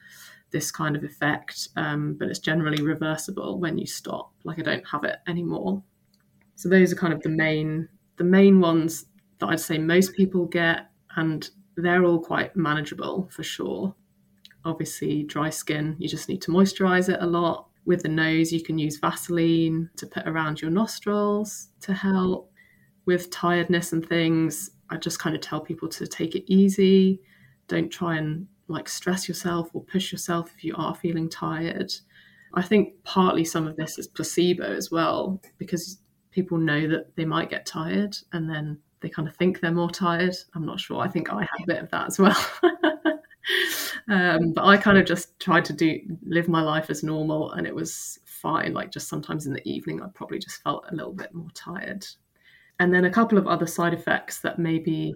this 0.55 0.71
kind 0.71 0.97
of 0.97 1.05
effect. 1.05 1.69
Um, 1.77 2.15
but 2.19 2.29
it's 2.29 2.39
generally 2.39 2.83
reversible 2.83 3.59
when 3.59 3.77
you 3.77 3.87
stop. 3.87 4.33
Like 4.45 4.59
I 4.59 4.63
don't 4.63 4.89
have 4.89 5.05
it 5.05 5.17
anymore. 5.29 5.83
So 6.55 6.71
those 6.71 6.93
are 6.93 6.97
kind 6.97 7.13
of 7.13 7.21
the 7.21 7.29
main 7.29 7.89
the 8.17 8.25
main 8.25 8.61
ones 8.61 9.07
that 9.41 9.49
I'd 9.49 9.61
say 9.61 9.77
most 9.77 10.15
people 10.15 10.47
get, 10.47 10.87
and 11.17 11.51
they're 11.77 12.05
all 12.05 12.21
quite 12.21 12.55
manageable 12.55 13.29
for 13.31 13.43
sure. 13.43 13.95
Obviously, 14.65 15.25
dry 15.25 15.51
skin, 15.51 15.97
you 15.99 16.09
just 16.09 16.29
need 16.29 16.41
to 16.43 16.53
moisturize 16.53 17.13
it 17.13 17.21
a 17.21 17.27
lot. 17.27 17.67
With 17.85 18.03
the 18.03 18.09
nose, 18.09 18.53
you 18.53 18.63
can 18.63 18.79
use 18.79 18.99
Vaseline 18.99 19.91
to 19.97 20.07
put 20.07 20.27
around 20.27 20.63
your 20.63 20.71
nostrils 20.71 21.69
to 21.81 21.93
help 21.93 22.51
with 23.07 23.31
tiredness 23.31 23.93
and 23.93 24.07
things, 24.09 24.71
I 24.91 24.97
just 24.97 25.19
kind 25.19 25.35
of 25.35 25.43
tell 25.43 25.61
people 25.61 25.89
to 25.89 26.07
take 26.07 26.35
it 26.35 26.51
easy. 26.51 27.21
Don't 27.69 27.91
try 27.91 28.17
and 28.17 28.47
like 28.69 28.89
stress 28.89 29.29
yourself 29.29 29.71
or 29.73 29.83
push 29.85 30.13
yourself 30.13 30.53
if 30.57 30.65
you 30.65 30.75
are 30.77 30.95
feeling 30.95 31.29
tired. 31.29 31.93
I 32.55 32.63
think 32.63 32.95
partly 33.05 33.45
some 33.45 33.67
of 33.67 33.77
this 33.77 33.99
is 33.99 34.07
placebo 34.07 34.65
as 34.65 34.91
well, 34.91 35.41
because 35.59 35.99
people 36.31 36.59
know 36.59 36.89
that 36.89 37.15
they 37.17 37.25
might 37.25 37.51
get 37.51 37.67
tired 37.67 38.17
and 38.33 38.49
then 38.49 38.79
they 39.01 39.09
kind 39.09 39.29
of 39.29 39.37
think 39.37 39.61
they're 39.61 39.71
more 39.71 39.91
tired. 39.91 40.35
I'm 40.55 40.65
not 40.65 40.81
sure. 40.81 41.01
I 41.01 41.09
think 41.09 41.33
I 41.33 41.41
had 41.41 41.63
a 41.63 41.67
bit 41.67 41.83
of 41.83 41.91
that 41.91 42.07
as 42.07 42.19
well. 42.19 42.47
um, 44.09 44.53
but 44.53 44.65
I 44.65 44.77
kind 44.77 44.99
of 44.99 45.05
just 45.05 45.39
tried 45.39 45.65
to 45.67 45.73
do 45.73 46.01
live 46.23 46.49
my 46.49 46.63
life 46.63 46.91
as 46.91 47.03
normal 47.03 47.53
and 47.53 47.67
it 47.67 47.75
was 47.75 48.19
fine. 48.25 48.73
Like 48.73 48.91
just 48.91 49.09
sometimes 49.09 49.47
in 49.47 49.53
the 49.53 49.69
evening, 49.69 50.03
I 50.03 50.07
probably 50.15 50.39
just 50.39 50.63
felt 50.63 50.87
a 50.91 50.95
little 50.95 51.13
bit 51.13 51.35
more 51.35 51.51
tired. 51.55 52.07
And 52.81 52.93
then 52.93 53.05
a 53.05 53.11
couple 53.11 53.39
of 53.39 53.47
other 53.47 53.67
side 53.67 53.95
effects 53.95 54.41
that 54.41 54.59
maybe 54.59 55.15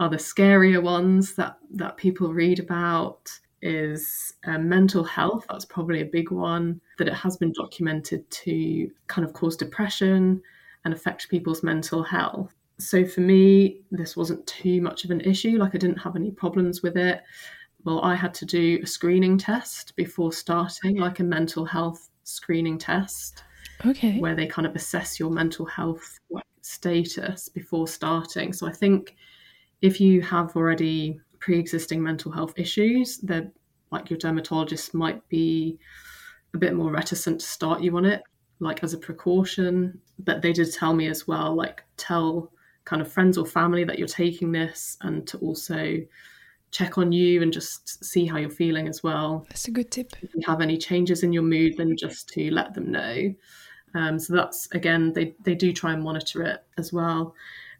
are 0.00 0.08
the 0.08 0.16
scarier 0.16 0.82
ones 0.82 1.34
that, 1.34 1.58
that 1.70 1.96
people 1.96 2.32
read 2.32 2.58
about 2.58 3.30
is 3.60 4.34
uh, 4.46 4.58
mental 4.58 5.02
health. 5.02 5.44
That's 5.48 5.64
probably 5.64 6.00
a 6.00 6.06
big 6.06 6.30
one, 6.30 6.80
that 6.98 7.08
it 7.08 7.14
has 7.14 7.36
been 7.36 7.52
documented 7.52 8.30
to 8.30 8.90
kind 9.08 9.26
of 9.26 9.32
cause 9.32 9.56
depression 9.56 10.40
and 10.84 10.94
affect 10.94 11.28
people's 11.28 11.64
mental 11.64 12.02
health. 12.02 12.54
So 12.78 13.04
for 13.04 13.20
me, 13.22 13.80
this 13.90 14.16
wasn't 14.16 14.46
too 14.46 14.80
much 14.80 15.04
of 15.04 15.10
an 15.10 15.20
issue. 15.22 15.58
Like 15.58 15.74
I 15.74 15.78
didn't 15.78 15.98
have 15.98 16.14
any 16.14 16.30
problems 16.30 16.82
with 16.82 16.96
it. 16.96 17.22
Well, 17.84 18.00
I 18.02 18.14
had 18.14 18.34
to 18.34 18.46
do 18.46 18.78
a 18.82 18.86
screening 18.86 19.36
test 19.36 19.96
before 19.96 20.32
starting, 20.32 20.96
like 20.96 21.18
a 21.18 21.24
mental 21.24 21.64
health 21.64 22.08
screening 22.22 22.78
test. 22.78 23.42
Okay. 23.84 24.20
Where 24.20 24.36
they 24.36 24.46
kind 24.46 24.66
of 24.66 24.76
assess 24.76 25.18
your 25.18 25.30
mental 25.30 25.66
health 25.66 26.18
status 26.62 27.48
before 27.48 27.88
starting. 27.88 28.52
So 28.52 28.68
I 28.68 28.72
think 28.72 29.16
if 29.82 30.00
you 30.00 30.22
have 30.22 30.56
already 30.56 31.20
pre-existing 31.40 32.02
mental 32.02 32.32
health 32.32 32.52
issues, 32.56 33.18
then 33.18 33.52
like 33.90 34.10
your 34.10 34.18
dermatologist 34.18 34.94
might 34.94 35.26
be 35.28 35.78
a 36.54 36.58
bit 36.58 36.74
more 36.74 36.90
reticent 36.90 37.40
to 37.40 37.46
start 37.46 37.80
you 37.80 37.96
on 37.96 38.04
it, 38.04 38.22
like 38.60 38.82
as 38.82 38.94
a 38.94 38.98
precaution. 38.98 40.00
But 40.18 40.42
they 40.42 40.52
did 40.52 40.72
tell 40.72 40.94
me 40.94 41.06
as 41.08 41.26
well, 41.26 41.54
like 41.54 41.84
tell 41.96 42.52
kind 42.84 43.02
of 43.02 43.10
friends 43.10 43.38
or 43.38 43.46
family 43.46 43.84
that 43.84 43.98
you're 43.98 44.08
taking 44.08 44.50
this 44.50 44.96
and 45.02 45.26
to 45.28 45.38
also 45.38 45.98
check 46.70 46.98
on 46.98 47.12
you 47.12 47.42
and 47.42 47.52
just 47.52 48.04
see 48.04 48.26
how 48.26 48.38
you're 48.38 48.50
feeling 48.50 48.88
as 48.88 49.02
well. 49.02 49.46
That's 49.48 49.68
a 49.68 49.70
good 49.70 49.90
tip. 49.90 50.12
If 50.22 50.34
you 50.34 50.42
have 50.46 50.60
any 50.60 50.76
changes 50.76 51.22
in 51.22 51.32
your 51.32 51.42
mood, 51.42 51.76
then 51.76 51.96
just 51.96 52.28
to 52.30 52.50
let 52.50 52.74
them 52.74 52.90
know. 52.90 53.34
Um, 53.94 54.18
so 54.18 54.34
that's 54.34 54.68
again, 54.72 55.12
they 55.12 55.34
they 55.42 55.54
do 55.54 55.72
try 55.72 55.92
and 55.92 56.02
monitor 56.02 56.42
it 56.42 56.64
as 56.76 56.92
well. 56.92 57.34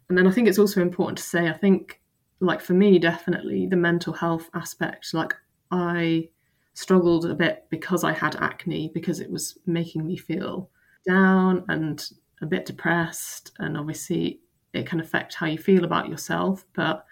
And 0.09 0.17
then 0.17 0.27
I 0.27 0.31
think 0.31 0.47
it's 0.47 0.59
also 0.59 0.81
important 0.81 1.17
to 1.19 1.23
say, 1.23 1.47
I 1.47 1.53
think, 1.53 2.01
like 2.39 2.61
for 2.61 2.73
me, 2.73 2.99
definitely 2.99 3.67
the 3.67 3.75
mental 3.75 4.13
health 4.13 4.49
aspect. 4.53 5.13
Like 5.13 5.33
I 5.71 6.29
struggled 6.73 7.25
a 7.25 7.35
bit 7.35 7.65
because 7.69 8.03
I 8.03 8.13
had 8.13 8.35
acne 8.37 8.89
because 8.93 9.19
it 9.19 9.29
was 9.29 9.57
making 9.65 10.07
me 10.07 10.17
feel 10.17 10.69
down 11.07 11.63
and 11.67 12.09
a 12.41 12.45
bit 12.45 12.65
depressed, 12.65 13.51
and 13.59 13.77
obviously 13.77 14.39
it 14.73 14.85
can 14.85 14.99
affect 14.99 15.35
how 15.35 15.45
you 15.45 15.57
feel 15.57 15.83
about 15.83 16.09
yourself. 16.09 16.65
But 16.73 17.05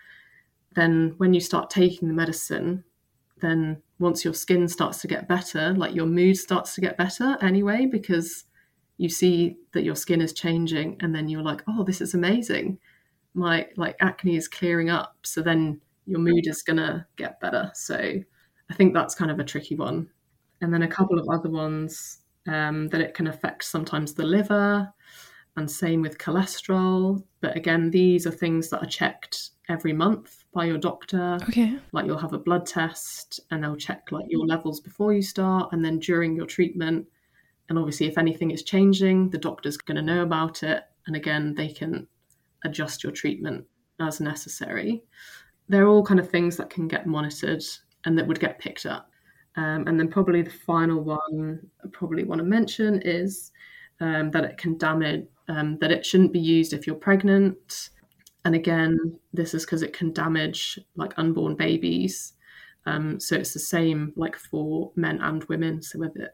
then 0.76 1.14
when 1.18 1.34
you 1.34 1.40
start 1.42 1.70
taking 1.70 2.08
the 2.08 2.14
medicine, 2.14 2.84
then 3.40 3.82
once 4.00 4.24
your 4.24 4.34
skin 4.34 4.68
starts 4.68 5.02
to 5.02 5.08
get 5.08 5.28
better, 5.28 5.74
like 5.74 5.94
your 5.94 6.06
mood 6.06 6.38
starts 6.38 6.74
to 6.76 6.82
get 6.82 6.98
better 6.98 7.38
anyway, 7.42 7.86
because 7.86 8.46
you 8.98 9.10
see 9.10 9.58
that 9.74 9.84
your 9.84 9.96
skin 9.96 10.22
is 10.22 10.34
changing 10.34 10.98
and 11.02 11.14
then 11.14 11.28
you're 11.28 11.44
like 11.44 11.62
oh 11.68 11.84
this 11.84 12.02
is 12.02 12.14
amazing. 12.14 12.80
My 13.34 13.68
like 13.76 13.96
acne 14.00 14.36
is 14.36 14.48
clearing 14.48 14.90
up. 14.90 15.16
So 15.24 15.42
then 15.42 15.80
your 16.06 16.20
mood 16.20 16.48
is 16.48 16.64
going 16.64 16.78
to 16.78 17.06
get 17.18 17.40
better. 17.40 17.70
So 17.76 17.96
i 18.70 18.74
think 18.74 18.94
that's 18.94 19.16
kind 19.16 19.30
of 19.32 19.40
a 19.40 19.44
tricky 19.44 19.76
one. 19.76 20.10
And 20.62 20.74
then 20.74 20.82
a 20.82 20.88
couple 20.88 21.20
of 21.20 21.30
other 21.30 21.50
ones 21.50 22.20
um, 22.48 22.88
that 22.90 23.02
it 23.02 23.14
can 23.14 23.28
affect 23.28 23.64
sometimes 23.64 24.14
the 24.14 24.26
liver 24.26 24.92
and 25.56 25.70
same 25.70 26.02
with 26.02 26.18
cholesterol. 26.18 27.24
But 27.42 27.56
again 27.56 27.92
these 27.92 28.26
are 28.26 28.32
things 28.32 28.70
that 28.70 28.82
are 28.82 28.90
checked 28.90 29.52
every 29.70 29.94
month 29.94 30.44
by 30.54 30.66
your 30.66 30.78
doctor. 30.78 31.38
Okay. 31.44 31.78
Like 31.92 32.06
you'll 32.08 32.18
have 32.18 32.34
a 32.34 32.40
blood 32.40 32.66
test 32.66 33.40
and 33.52 33.64
they'll 33.64 33.76
check 33.76 34.12
like 34.12 34.26
your 34.30 34.46
levels 34.46 34.80
before 34.80 35.14
you 35.14 35.22
start 35.22 35.70
and 35.72 35.86
then 35.86 36.00
during 36.00 36.36
your 36.36 36.48
treatment 36.48 37.06
and 37.70 37.78
obviously, 37.78 38.08
if 38.08 38.18
anything 38.18 38.52
is 38.52 38.64
changing, 38.64 39.30
the 39.30 39.38
doctor's 39.38 39.78
going 39.78 39.98
to 39.98 40.02
know 40.02 40.24
about 40.24 40.64
it. 40.64 40.84
And 41.06 41.16
again, 41.16 41.54
they 41.54 41.70
can 41.70 42.08
adjust 42.64 43.04
your 43.04 43.12
treatment 43.12 43.66
as 44.00 44.22
necessary. 44.22 45.04
They're 45.70 45.88
all 45.88 46.04
kind 46.04 46.20
of 46.20 46.30
things 46.30 46.56
that 46.58 46.70
can 46.70 46.88
get 46.88 47.08
monitored 47.08 47.64
and 48.06 48.18
that 48.18 48.28
would 48.28 48.40
get 48.40 48.60
picked 48.60 48.86
up. 48.86 49.12
Um, 49.58 49.86
and 49.88 50.00
then, 50.00 50.08
probably 50.08 50.42
the 50.42 50.50
final 50.50 51.04
one 51.04 51.60
I 51.84 51.88
probably 51.92 52.24
want 52.24 52.40
to 52.40 52.46
mention 52.46 53.02
is 53.04 53.52
um, 54.00 54.32
that 54.32 54.46
it 54.46 54.58
can 54.58 54.78
damage, 54.78 55.26
um, 55.50 55.78
that 55.80 55.92
it 55.92 56.06
shouldn't 56.06 56.34
be 56.34 56.40
used 56.40 56.74
if 56.74 56.88
you're 56.88 56.96
pregnant. 56.96 57.90
And 58.46 58.56
again, 58.56 59.20
this 59.34 59.54
is 59.54 59.66
because 59.66 59.82
it 59.82 59.92
can 59.92 60.14
damage 60.14 60.80
like 60.96 61.14
unborn 61.18 61.56
babies. 61.56 62.34
Um, 62.86 63.20
so 63.20 63.36
it's 63.36 63.52
the 63.52 63.60
same 63.60 64.14
like 64.16 64.38
for 64.38 64.92
men 64.96 65.20
and 65.22 65.44
women. 65.46 65.82
So 65.82 66.00
whether 66.00 66.34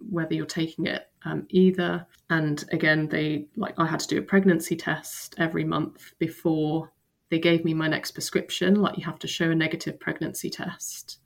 whether 0.00 0.34
you're 0.34 0.46
taking 0.46 0.86
it 0.86 1.10
um, 1.24 1.46
either. 1.50 2.06
And 2.30 2.64
again, 2.72 3.08
they 3.08 3.46
like 3.56 3.74
I 3.78 3.86
had 3.86 4.00
to 4.00 4.08
do 4.08 4.18
a 4.18 4.22
pregnancy 4.22 4.76
test 4.76 5.34
every 5.38 5.64
month 5.64 6.12
before 6.18 6.92
they 7.30 7.38
gave 7.38 7.64
me 7.64 7.74
my 7.74 7.88
next 7.88 8.12
prescription. 8.12 8.76
Like 8.76 8.96
you 8.96 9.04
have 9.04 9.18
to 9.20 9.28
show 9.28 9.50
a 9.50 9.54
negative 9.54 10.00
pregnancy 10.00 10.50
test. 10.50 11.18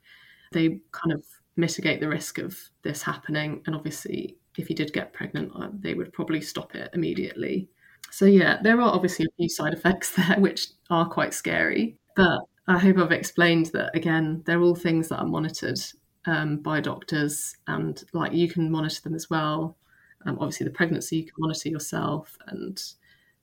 They 0.51 0.79
kind 0.91 1.13
of 1.13 1.23
mitigate 1.55 1.99
the 1.99 2.09
risk 2.09 2.37
of 2.37 2.57
this 2.83 3.01
happening. 3.03 3.61
And 3.65 3.75
obviously, 3.75 4.37
if 4.57 4.69
you 4.69 4.75
did 4.75 4.93
get 4.93 5.13
pregnant, 5.13 5.51
uh, 5.55 5.69
they 5.79 5.93
would 5.93 6.13
probably 6.13 6.41
stop 6.41 6.75
it 6.75 6.89
immediately. 6.93 7.69
So 8.11 8.25
yeah, 8.25 8.59
there 8.61 8.79
are 8.79 8.93
obviously 8.93 9.25
a 9.25 9.35
few 9.37 9.49
side 9.49 9.73
effects 9.73 10.11
there 10.15 10.39
which 10.39 10.67
are 10.89 11.07
quite 11.07 11.33
scary. 11.33 11.97
But 12.15 12.41
I 12.67 12.77
hope 12.77 12.97
I've 12.97 13.11
explained 13.11 13.67
that 13.67 13.95
again, 13.95 14.43
they're 14.45 14.61
all 14.61 14.75
things 14.75 15.09
that 15.09 15.17
are 15.17 15.27
monitored 15.27 15.79
um, 16.25 16.57
by 16.57 16.79
doctors, 16.79 17.55
and 17.67 18.03
like 18.13 18.33
you 18.33 18.47
can 18.47 18.71
monitor 18.71 19.01
them 19.01 19.15
as 19.15 19.29
well. 19.29 19.77
Um, 20.25 20.37
obviously, 20.39 20.65
the 20.65 20.71
pregnancy 20.71 21.17
you 21.17 21.23
can 21.23 21.33
monitor 21.37 21.69
yourself 21.69 22.37
and 22.47 22.81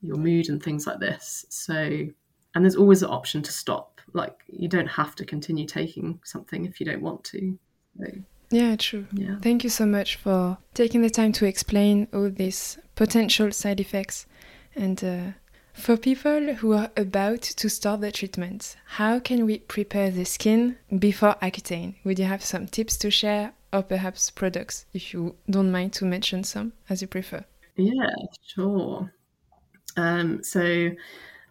your 0.03 0.16
mood 0.16 0.49
and 0.49 0.62
things 0.62 0.87
like 0.87 0.99
this. 0.99 1.45
So, 1.49 1.75
and 1.75 2.64
there's 2.64 2.77
always 2.77 3.03
an 3.03 3.11
option 3.11 3.43
to 3.43 3.53
stop. 3.53 4.01
Like 4.12 4.43
you 4.49 4.69
don't 4.69 4.88
have 4.88 5.14
to 5.16 5.25
continue 5.25 5.66
taking 5.66 6.21
something 6.25 6.64
if 6.64 6.81
you 6.81 6.87
don't 6.87 7.03
want 7.03 7.25
to. 7.25 7.59
So, 7.99 8.07
yeah, 8.51 8.77
true. 8.77 9.07
Yeah. 9.12 9.37
Thank 9.40 9.62
you 9.62 9.71
so 9.71 9.87
much 9.87 10.16
for 10.16 10.59
taking 10.75 11.03
the 11.03 11.11
time 11.11 11.33
to 11.33 11.47
explain 11.47 12.09
all 12.12 12.31
these 12.31 12.79
potential 12.97 13.53
side 13.53 13.81
effects. 13.81 14.27
And 14.75 15.03
uh, 15.05 15.33
For 15.72 15.96
people 15.96 16.54
who 16.54 16.72
are 16.72 16.90
about 16.96 17.42
to 17.42 17.70
start 17.70 18.00
the 18.00 18.12
treatment, 18.12 18.76
how 18.85 19.18
can 19.18 19.46
we 19.46 19.59
prepare 19.61 20.11
the 20.11 20.24
skin 20.24 20.76
before 20.98 21.37
Accutane? 21.40 21.94
Would 22.04 22.18
you 22.18 22.24
have 22.26 22.44
some 22.44 22.66
tips 22.66 22.96
to 22.98 23.11
share 23.11 23.52
or 23.72 23.83
perhaps 23.83 24.30
products 24.30 24.87
if 24.92 25.14
you 25.14 25.37
don't 25.48 25.70
mind 25.70 25.92
to 25.94 26.04
mention 26.04 26.44
some 26.44 26.72
as 26.88 27.00
you 27.00 27.09
prefer? 27.09 27.44
Yeah, 27.76 28.11
sure. 28.46 29.12
Um, 29.96 30.42
so 30.42 30.90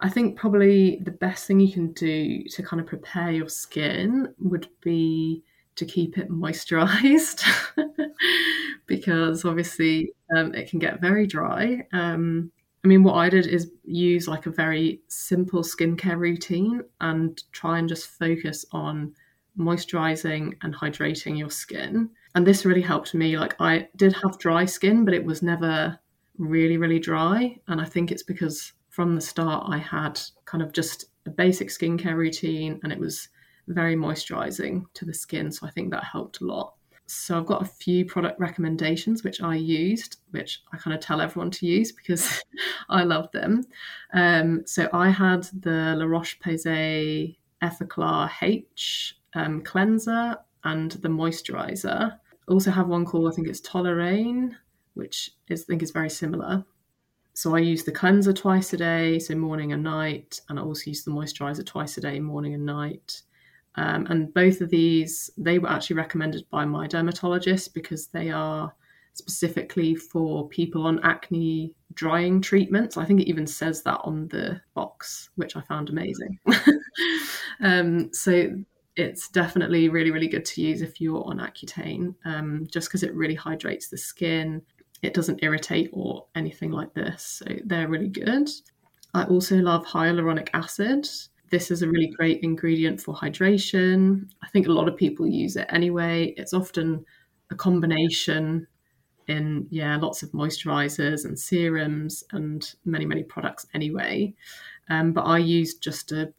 I 0.02 0.10
think 0.10 0.38
probably 0.38 1.00
the 1.04 1.12
best 1.12 1.46
thing 1.48 1.60
you 1.60 1.72
can 1.72 1.94
do 1.94 2.44
to 2.44 2.64
kind 2.64 2.80
of 2.80 2.88
prepare 2.88 3.32
your 3.32 3.50
skin 3.50 4.34
would 4.40 4.68
be 4.82 5.44
to 5.76 5.86
keep 5.86 6.18
it 6.18 6.30
moisturized 6.30 7.44
because 8.86 9.46
obviously 9.46 10.14
um, 10.36 10.54
it 10.54 10.70
can 10.70 10.80
get 10.80 11.02
very 11.02 11.26
dry. 11.26 11.86
Um, 11.94 12.52
I 12.84 12.88
mean, 12.88 13.04
what 13.04 13.16
I 13.16 13.30
did 13.30 13.46
is 13.46 13.72
use 13.84 14.28
like 14.28 14.46
a 14.46 14.52
very 14.52 15.02
simple 15.08 15.64
skincare 15.64 16.18
routine 16.18 16.82
and 17.02 17.42
try 17.52 17.78
and 17.78 17.90
just 17.90 18.08
focus 18.08 18.66
on 18.72 19.14
moisturizing 19.58 20.54
and 20.62 20.74
hydrating 20.74 21.38
your 21.38 21.50
skin. 21.50 22.10
And 22.36 22.48
this 22.48 22.66
really 22.66 22.82
helped 22.82 23.14
me. 23.14 23.38
Like, 23.38 23.56
I 23.60 23.90
did 23.98 24.14
have 24.14 24.40
dry 24.40 24.66
skin, 24.66 25.04
but 25.04 25.14
it 25.14 25.26
was 25.26 25.42
never 25.42 26.00
really, 26.38 26.78
really 26.78 27.00
dry. 27.00 27.58
And 27.68 27.82
I 27.82 27.86
think 27.86 28.12
it's 28.12 28.24
because 28.24 28.72
from 28.90 29.16
the 29.16 29.22
start 29.22 29.66
I 29.70 29.78
had 29.78 30.20
kind 30.46 30.64
of 30.64 30.72
just 30.72 31.06
a 31.26 31.30
basic 31.30 31.70
skincare 31.70 32.16
routine 32.16 32.80
and 32.84 32.94
it 32.94 33.00
was 33.00 33.28
very 33.68 33.96
moisturizing 33.96 34.86
to 34.94 35.06
the 35.06 35.14
skin. 35.14 35.52
So 35.52 35.68
I 35.68 35.72
think 35.72 35.92
that 35.92 36.04
helped 36.04 36.42
a 36.42 36.46
lot. 36.46 36.74
So 37.10 37.38
I've 37.38 37.46
got 37.46 37.62
a 37.62 37.66
few 37.66 38.06
product 38.06 38.40
recommendations 38.40 39.24
which 39.24 39.42
I 39.42 39.56
used, 39.56 40.18
which 40.32 40.62
I 40.72 40.78
kind 40.78 40.94
of 40.94 41.02
tell 41.02 41.22
everyone 41.22 41.52
to 41.52 41.66
use 41.66 41.92
because 41.92 42.44
I 42.90 43.04
love 43.04 43.32
them. 43.32 43.64
Um, 44.14 44.64
so 44.66 44.88
I 44.94 45.10
had 45.10 45.44
the 45.60 45.96
La 45.98 46.06
Roche 46.06 46.40
Posay 46.40 47.36
Effaclar 47.64 48.30
H 48.42 49.18
um, 49.34 49.62
cleanser 49.62 50.38
and 50.64 50.92
the 50.92 51.10
moisturizer. 51.10 52.18
Also 52.48 52.72
have 52.72 52.88
one 52.88 53.06
called 53.06 53.32
I 53.32 53.36
think 53.36 53.48
it's 53.48 53.62
Toleriane, 53.62 54.56
which 54.94 55.32
is 55.48 55.64
I 55.64 55.66
think 55.66 55.82
is 55.82 55.92
very 55.92 56.10
similar. 56.10 56.64
So 57.34 57.56
I 57.56 57.60
use 57.60 57.84
the 57.84 57.92
cleanser 57.92 58.34
twice 58.34 58.74
a 58.74 58.78
day, 58.78 59.18
so 59.18 59.34
morning 59.34 59.72
and 59.72 59.82
night, 59.82 60.42
and 60.50 60.60
I 60.60 60.62
also 60.62 60.90
use 60.90 61.04
the 61.04 61.12
moisturizer 61.12 61.66
twice 61.66 61.98
a 61.98 62.02
day, 62.02 62.20
morning 62.20 62.54
and 62.54 62.66
night. 62.66 63.22
Um, 63.80 64.08
and 64.10 64.34
both 64.34 64.60
of 64.60 64.70
these, 64.70 65.30
they 65.38 65.58
were 65.58 65.70
actually 65.70 65.96
recommended 65.96 66.44
by 66.50 66.66
my 66.66 66.86
dermatologist 66.86 67.74
because 67.74 68.08
they 68.08 68.30
are 68.30 68.74
specifically 69.14 69.96
for 69.96 70.50
people 70.50 70.86
on 70.86 71.00
acne 71.04 71.74
drying 71.94 72.42
treatments. 72.42 72.98
I 72.98 73.06
think 73.06 73.22
it 73.22 73.30
even 73.30 73.48
says 73.48 73.82
that 73.84 74.02
on 74.04 74.28
the 74.28 74.60
box, 74.74 75.30
which 75.36 75.56
I 75.56 75.62
found 75.62 75.90
amazing. 75.90 76.38
um, 77.62 78.14
so 78.14 78.52
it's 78.98 79.30
definitely 79.30 79.88
really, 79.88 80.12
really 80.12 80.28
good 80.28 80.46
to 80.46 80.62
use 80.62 80.82
if 80.82 81.00
you're 81.00 81.24
on 81.26 81.40
Accutane, 81.40 82.16
um, 82.26 82.68
just 82.70 82.90
because 82.90 83.04
it 83.04 83.16
really 83.16 83.36
hydrates 83.36 83.88
the 83.88 83.98
skin. 83.98 84.62
It 85.04 85.14
doesn't 85.14 85.42
irritate 85.42 85.90
or 85.94 86.26
anything 86.36 86.72
like 86.72 86.94
this. 86.94 87.42
So 87.46 87.56
they're 87.64 87.88
really 87.88 88.10
good. 88.10 88.50
I 89.14 89.24
also 89.24 89.56
love 89.56 89.86
hyaluronic 89.86 90.50
acid 90.54 91.08
this 91.50 91.72
is 91.72 91.82
a 91.82 91.90
really 91.90 92.08
great 92.08 92.42
ingredient 92.42 93.02
for 93.02 93.14
hydration. 93.16 94.30
I 94.42 94.48
think 94.50 94.68
a 94.68 94.72
lot 94.72 94.88
of 94.88 94.98
people 94.98 95.28
use 95.28 95.56
it 95.56 95.68
anyway. 95.70 96.34
It's 96.38 96.54
often 96.54 97.06
a 97.52 97.56
combination 97.56 98.68
in 99.28 99.68
yeah 99.70 99.96
lots 99.98 100.24
of 100.24 100.32
moisturizers 100.32 101.26
and 101.26 101.38
serums 101.38 102.24
and 102.32 102.74
many 102.86 103.06
many 103.06 103.24
products 103.24 103.68
anyway. 103.74 104.34
Um, 104.90 105.14
but 105.14 105.22
I 105.22 105.38
use 105.38 105.76
just 105.76 106.12
a 106.12 106.34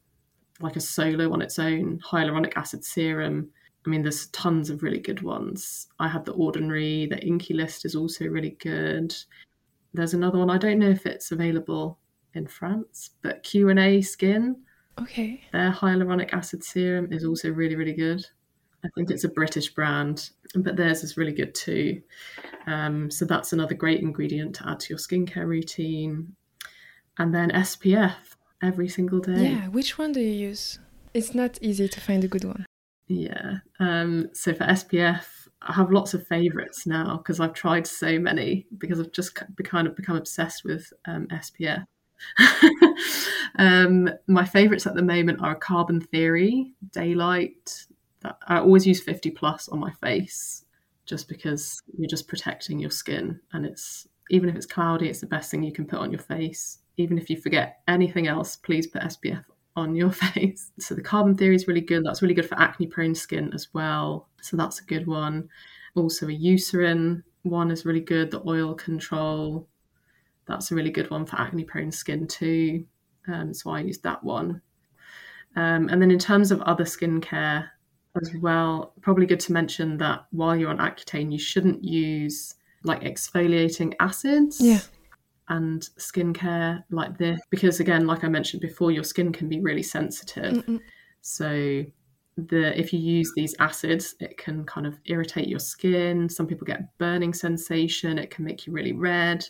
like 0.61 0.77
a 0.77 0.81
solo 0.81 1.33
on 1.33 1.41
its 1.41 1.59
own 1.59 2.01
hyaluronic 2.01 2.53
acid 2.57 2.85
serum. 2.85 3.51
I 3.87 3.89
mean, 3.89 4.03
there's 4.03 4.27
tons 4.27 4.69
of 4.69 4.83
really 4.83 4.99
good 4.99 5.23
ones. 5.23 5.89
I 5.99 6.09
had 6.09 6.27
the 6.27 6.33
Ordinary, 6.33 7.07
the 7.07 7.17
Inkey 7.17 7.55
List 7.55 7.87
is 7.87 7.97
also 7.97 8.27
really 8.27 8.57
good. 8.61 9.15
There's 9.95 10.13
another 10.13 10.39
one. 10.39 10.51
I 10.51 10.59
don't 10.59 10.79
know 10.79 10.91
if 10.91 11.07
it's 11.07 11.33
available 11.33 11.99
in 12.35 12.47
France, 12.47 13.11
but 13.23 13.43
Q 13.43 13.71
and 13.71 13.79
A 13.79 14.03
Skin 14.03 14.57
Okay. 15.03 15.41
Their 15.53 15.73
hyaluronic 15.73 16.33
acid 16.33 16.65
serum 16.65 17.13
is 17.13 17.25
also 17.25 17.51
really, 17.51 17.77
really 17.77 17.95
good. 17.95 18.25
I 18.85 18.89
think 18.95 19.11
it's 19.11 19.25
a 19.25 19.29
British 19.29 19.69
brand, 19.75 20.31
but 20.55 20.77
theirs 20.77 21.05
is 21.05 21.17
really 21.17 21.33
good 21.33 21.55
too. 21.55 22.01
Um, 22.67 23.11
so 23.11 23.25
that's 23.25 23.53
another 23.53 23.75
great 23.75 24.01
ingredient 24.01 24.55
to 24.57 24.69
add 24.69 24.81
to 24.81 24.89
your 24.91 24.99
skincare 24.99 25.47
routine. 25.47 26.35
And 27.19 27.35
then 27.35 27.51
SPF 27.51 28.15
every 28.63 28.89
single 28.89 29.21
day. 29.21 29.51
Yeah, 29.51 29.69
which 29.69 29.99
one 29.99 30.13
do 30.13 30.21
you 30.21 30.49
use? 30.49 30.79
It's 31.13 31.35
not 31.35 31.59
easy 31.61 31.89
to 31.89 32.01
find 32.01 32.25
a 32.25 32.29
good 32.29 32.45
one. 32.45 32.65
Yeah. 33.09 33.59
Um, 33.81 34.29
so 34.33 34.55
for 34.55 34.65
SPF, 34.65 35.25
I 35.63 35.73
have 35.75 35.91
lots 35.91 36.15
of 36.15 36.27
favorites 36.27 36.87
now 36.87 37.19
because 37.19 37.41
I've 37.41 37.53
tried 37.53 37.87
so 37.87 38.19
many 38.19 38.67
because 38.79 39.01
I've 39.01 39.13
just 39.13 39.39
kind 39.65 39.87
of 39.87 39.97
become 39.97 40.17
obsessed 40.17 40.65
with 40.65 40.91
um, 41.07 41.27
SPF. 41.27 41.85
um, 43.59 44.09
my 44.27 44.45
favourites 44.45 44.87
at 44.87 44.95
the 44.95 45.03
moment 45.03 45.41
are 45.43 45.55
Carbon 45.55 46.01
Theory, 46.01 46.73
Daylight. 46.93 47.87
I 48.47 48.59
always 48.59 48.87
use 48.87 49.01
50 49.01 49.31
plus 49.31 49.69
on 49.69 49.79
my 49.79 49.93
face 49.93 50.65
just 51.07 51.29
because 51.29 51.81
you're 51.97 52.09
just 52.09 52.29
protecting 52.29 52.79
your 52.79 52.91
skin. 52.91 53.41
And 53.53 53.65
it's 53.65 54.07
even 54.31 54.49
if 54.49 54.57
it's 54.57 54.67
cloudy, 54.67 55.09
it's 55.09 55.21
the 55.21 55.27
best 55.27 55.51
thing 55.51 55.63
you 55.63 55.73
can 55.73 55.87
put 55.87 55.99
on 55.99 56.13
your 56.13 56.21
face. 56.21 56.79
Even 56.97 57.19
if 57.19 57.31
you 57.31 57.41
forget 57.41 57.81
anything 57.89 58.27
else, 58.27 58.57
please 58.57 58.87
put 58.87 59.03
SPF 59.03 59.45
on 59.77 59.97
your 59.97 60.13
face. 60.35 60.71
So 60.79 60.95
the 60.95 61.03
Carbon 61.03 61.37
Theory 61.37 61.57
is 61.57 61.67
really 61.67 61.81
good. 61.81 62.05
That's 62.05 62.23
really 62.23 62.35
good 62.35 62.49
for 62.49 62.59
acne 62.61 62.87
prone 62.87 63.15
skin 63.15 63.51
as 63.55 63.69
well. 63.73 64.29
So 64.43 64.57
that's 64.57 64.81
a 64.81 64.85
good 64.85 65.07
one. 65.07 65.49
Also, 65.95 66.27
a 66.27 66.31
Eucerin 66.31 67.23
one 67.43 67.71
is 67.71 67.87
really 67.87 68.01
good. 68.01 68.31
The 68.31 68.47
oil 68.47 68.75
control 68.75 69.67
that's 70.51 70.73
a 70.73 70.75
really 70.75 70.91
good 70.91 71.11
one 71.11 71.25
for 71.25 71.37
acne 71.37 71.65
prone 71.65 71.93
skin 71.93 72.27
too. 72.27 72.85
Um, 73.33 73.55
so 73.55 73.71
I 73.71 73.81
use 73.81 73.99
that 73.99 74.23
one. 74.23 74.61
Um, 75.57 75.89
and 75.89 76.01
then 76.01 76.11
in 76.11 76.19
terms 76.19 76.51
of 76.51 76.61
other 76.63 76.85
skincare 76.85 77.69
as 78.21 78.33
well, 78.41 78.93
probably 79.01 79.27
good 79.27 79.41
to 79.41 79.53
mention 79.53 79.99
that 79.99 80.27
while 80.31 80.57
you're 80.57 80.71
on 80.71 80.79
Accutane, 80.79 81.33
you 81.33 81.39
shouldn't 81.39 81.85
use 81.85 82.55
like 82.85 83.03
exfoliating 83.03 83.95
acids. 84.01 84.61
Yeah. 84.61 84.81
And 85.49 85.83
skincare 85.99 86.85
like 86.91 87.19
this, 87.19 87.41
because 87.51 87.81
again, 87.81 88.07
like 88.07 88.23
I 88.23 88.29
mentioned 88.29 88.63
before, 88.63 88.93
your 88.93 89.03
skin 89.03 89.33
can 89.33 89.49
be 89.49 89.59
really 89.59 89.83
sensitive. 89.83 90.65
Mm-mm. 90.65 90.81
So 91.23 91.85
the 92.37 92.79
if 92.79 92.93
you 92.93 93.01
use 93.01 93.33
these 93.35 93.57
acids, 93.59 94.15
it 94.21 94.39
can 94.39 94.65
kind 94.65 94.87
of 94.87 95.01
irritate 95.07 95.49
your 95.49 95.59
skin. 95.59 96.29
Some 96.29 96.47
people 96.47 96.67
get 96.67 96.97
burning 96.99 97.35
sensation. 97.35 98.17
It 98.17 98.31
can 98.31 98.45
make 98.45 98.65
you 98.65 98.73
really 98.73 98.93
red 98.93 99.45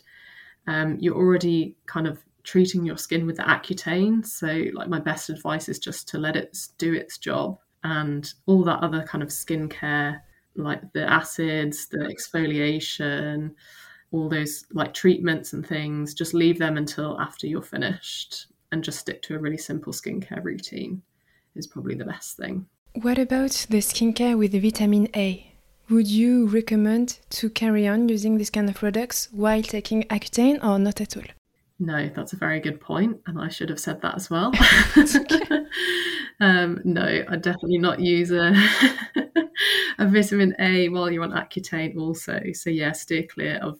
um, 0.67 0.97
you're 0.99 1.15
already 1.15 1.75
kind 1.85 2.07
of 2.07 2.23
treating 2.43 2.85
your 2.85 2.97
skin 2.97 3.25
with 3.25 3.37
the 3.37 3.43
Accutane. 3.43 4.25
So, 4.25 4.65
like, 4.73 4.89
my 4.89 4.99
best 4.99 5.29
advice 5.29 5.69
is 5.69 5.79
just 5.79 6.07
to 6.09 6.17
let 6.17 6.35
it 6.35 6.57
do 6.77 6.93
its 6.93 7.17
job 7.17 7.57
and 7.83 8.31
all 8.45 8.63
that 8.63 8.83
other 8.83 9.03
kind 9.03 9.23
of 9.23 9.29
skincare, 9.29 10.21
like 10.55 10.81
the 10.93 11.09
acids, 11.09 11.87
the 11.87 11.97
exfoliation, 11.97 13.51
all 14.11 14.29
those 14.29 14.65
like 14.73 14.93
treatments 14.93 15.53
and 15.53 15.65
things, 15.65 16.13
just 16.13 16.33
leave 16.33 16.59
them 16.59 16.77
until 16.77 17.19
after 17.19 17.47
you're 17.47 17.61
finished 17.61 18.47
and 18.71 18.83
just 18.83 18.99
stick 18.99 19.21
to 19.23 19.35
a 19.35 19.39
really 19.39 19.57
simple 19.57 19.93
skincare 19.93 20.43
routine 20.43 21.01
is 21.55 21.67
probably 21.67 21.95
the 21.95 22.05
best 22.05 22.37
thing. 22.37 22.65
What 22.93 23.17
about 23.17 23.65
the 23.69 23.77
skincare 23.77 24.37
with 24.37 24.51
the 24.51 24.59
vitamin 24.59 25.07
A? 25.15 25.53
Would 25.89 26.07
you 26.07 26.47
recommend 26.47 27.19
to 27.31 27.49
carry 27.49 27.87
on 27.87 28.07
using 28.07 28.37
this 28.37 28.49
kind 28.49 28.69
of 28.69 28.75
products 28.75 29.27
while 29.31 29.61
taking 29.61 30.03
Accutane 30.03 30.63
or 30.63 30.79
not 30.79 31.01
at 31.01 31.17
all? 31.17 31.23
No, 31.83 32.11
that's 32.15 32.33
a 32.33 32.37
very 32.37 32.59
good 32.59 32.79
point, 32.79 33.19
and 33.25 33.41
I 33.41 33.49
should 33.49 33.69
have 33.69 33.79
said 33.79 34.03
that 34.03 34.13
as 34.13 34.29
well. 34.29 34.51
um, 36.39 36.79
no, 36.83 37.23
I 37.27 37.35
definitely 37.37 37.79
not 37.79 37.99
use 37.99 38.29
a, 38.29 38.53
a 39.97 40.07
vitamin 40.07 40.55
A 40.59 40.89
while 40.89 41.09
you're 41.09 41.23
on 41.23 41.31
Accutane. 41.31 41.97
Also, 41.97 42.39
so 42.53 42.69
yeah, 42.69 42.91
steer 42.91 43.23
clear 43.23 43.57
of 43.63 43.79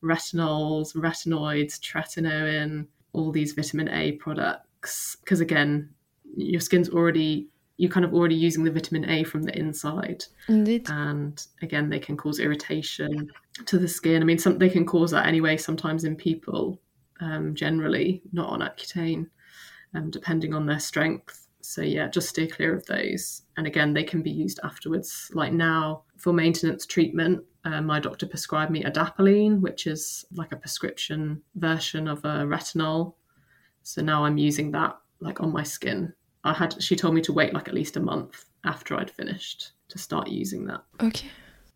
retinols, 0.00 0.94
retinoids, 0.94 1.80
tretinoin, 1.80 2.86
all 3.14 3.32
these 3.32 3.52
vitamin 3.52 3.88
A 3.88 4.12
products, 4.12 5.16
because 5.16 5.40
again, 5.40 5.90
your 6.36 6.60
skin's 6.60 6.88
already 6.88 7.48
you're 7.78 7.90
kind 7.90 8.04
of 8.04 8.14
already 8.14 8.36
using 8.36 8.62
the 8.62 8.70
vitamin 8.70 9.10
A 9.10 9.24
from 9.24 9.42
the 9.42 9.58
inside. 9.58 10.24
Indeed. 10.46 10.88
And 10.88 11.44
again, 11.62 11.88
they 11.88 11.98
can 11.98 12.16
cause 12.16 12.38
irritation 12.38 13.28
to 13.66 13.76
the 13.76 13.88
skin. 13.88 14.22
I 14.22 14.24
mean, 14.24 14.38
some 14.38 14.58
they 14.58 14.68
can 14.68 14.86
cause 14.86 15.10
that 15.10 15.26
anyway. 15.26 15.56
Sometimes 15.56 16.04
in 16.04 16.14
people, 16.14 16.78
um, 17.20 17.54
generally 17.54 18.22
not 18.32 18.50
on 18.50 18.60
Accutane, 18.60 19.28
um, 19.94 20.10
depending 20.10 20.54
on 20.54 20.66
their 20.66 20.80
strength. 20.80 21.46
So 21.60 21.82
yeah, 21.82 22.08
just 22.08 22.28
stay 22.28 22.46
clear 22.46 22.74
of 22.74 22.86
those. 22.86 23.42
And 23.56 23.66
again, 23.66 23.92
they 23.92 24.04
can 24.04 24.22
be 24.22 24.30
used 24.30 24.60
afterwards. 24.64 25.30
Like 25.34 25.52
now 25.52 26.04
for 26.16 26.32
maintenance 26.32 26.86
treatment, 26.86 27.44
uh, 27.64 27.82
my 27.82 28.00
doctor 28.00 28.26
prescribed 28.26 28.72
me 28.72 28.82
adapalene, 28.82 29.60
which 29.60 29.86
is 29.86 30.24
like 30.32 30.52
a 30.52 30.56
prescription 30.56 31.42
version 31.56 32.08
of 32.08 32.24
a 32.24 32.44
retinol 32.46 33.14
So 33.82 34.02
now 34.02 34.24
I'm 34.24 34.38
using 34.38 34.70
that 34.72 34.96
like 35.20 35.40
on 35.40 35.52
my 35.52 35.62
skin. 35.62 36.12
I 36.44 36.54
had 36.54 36.82
she 36.82 36.96
told 36.96 37.14
me 37.14 37.20
to 37.22 37.32
wait 37.32 37.52
like 37.52 37.68
at 37.68 37.74
least 37.74 37.96
a 37.96 38.00
month 38.00 38.46
after 38.64 38.96
I'd 38.96 39.10
finished 39.10 39.72
to 39.88 39.98
start 39.98 40.28
using 40.28 40.64
that. 40.66 40.82
Okay. 41.02 41.28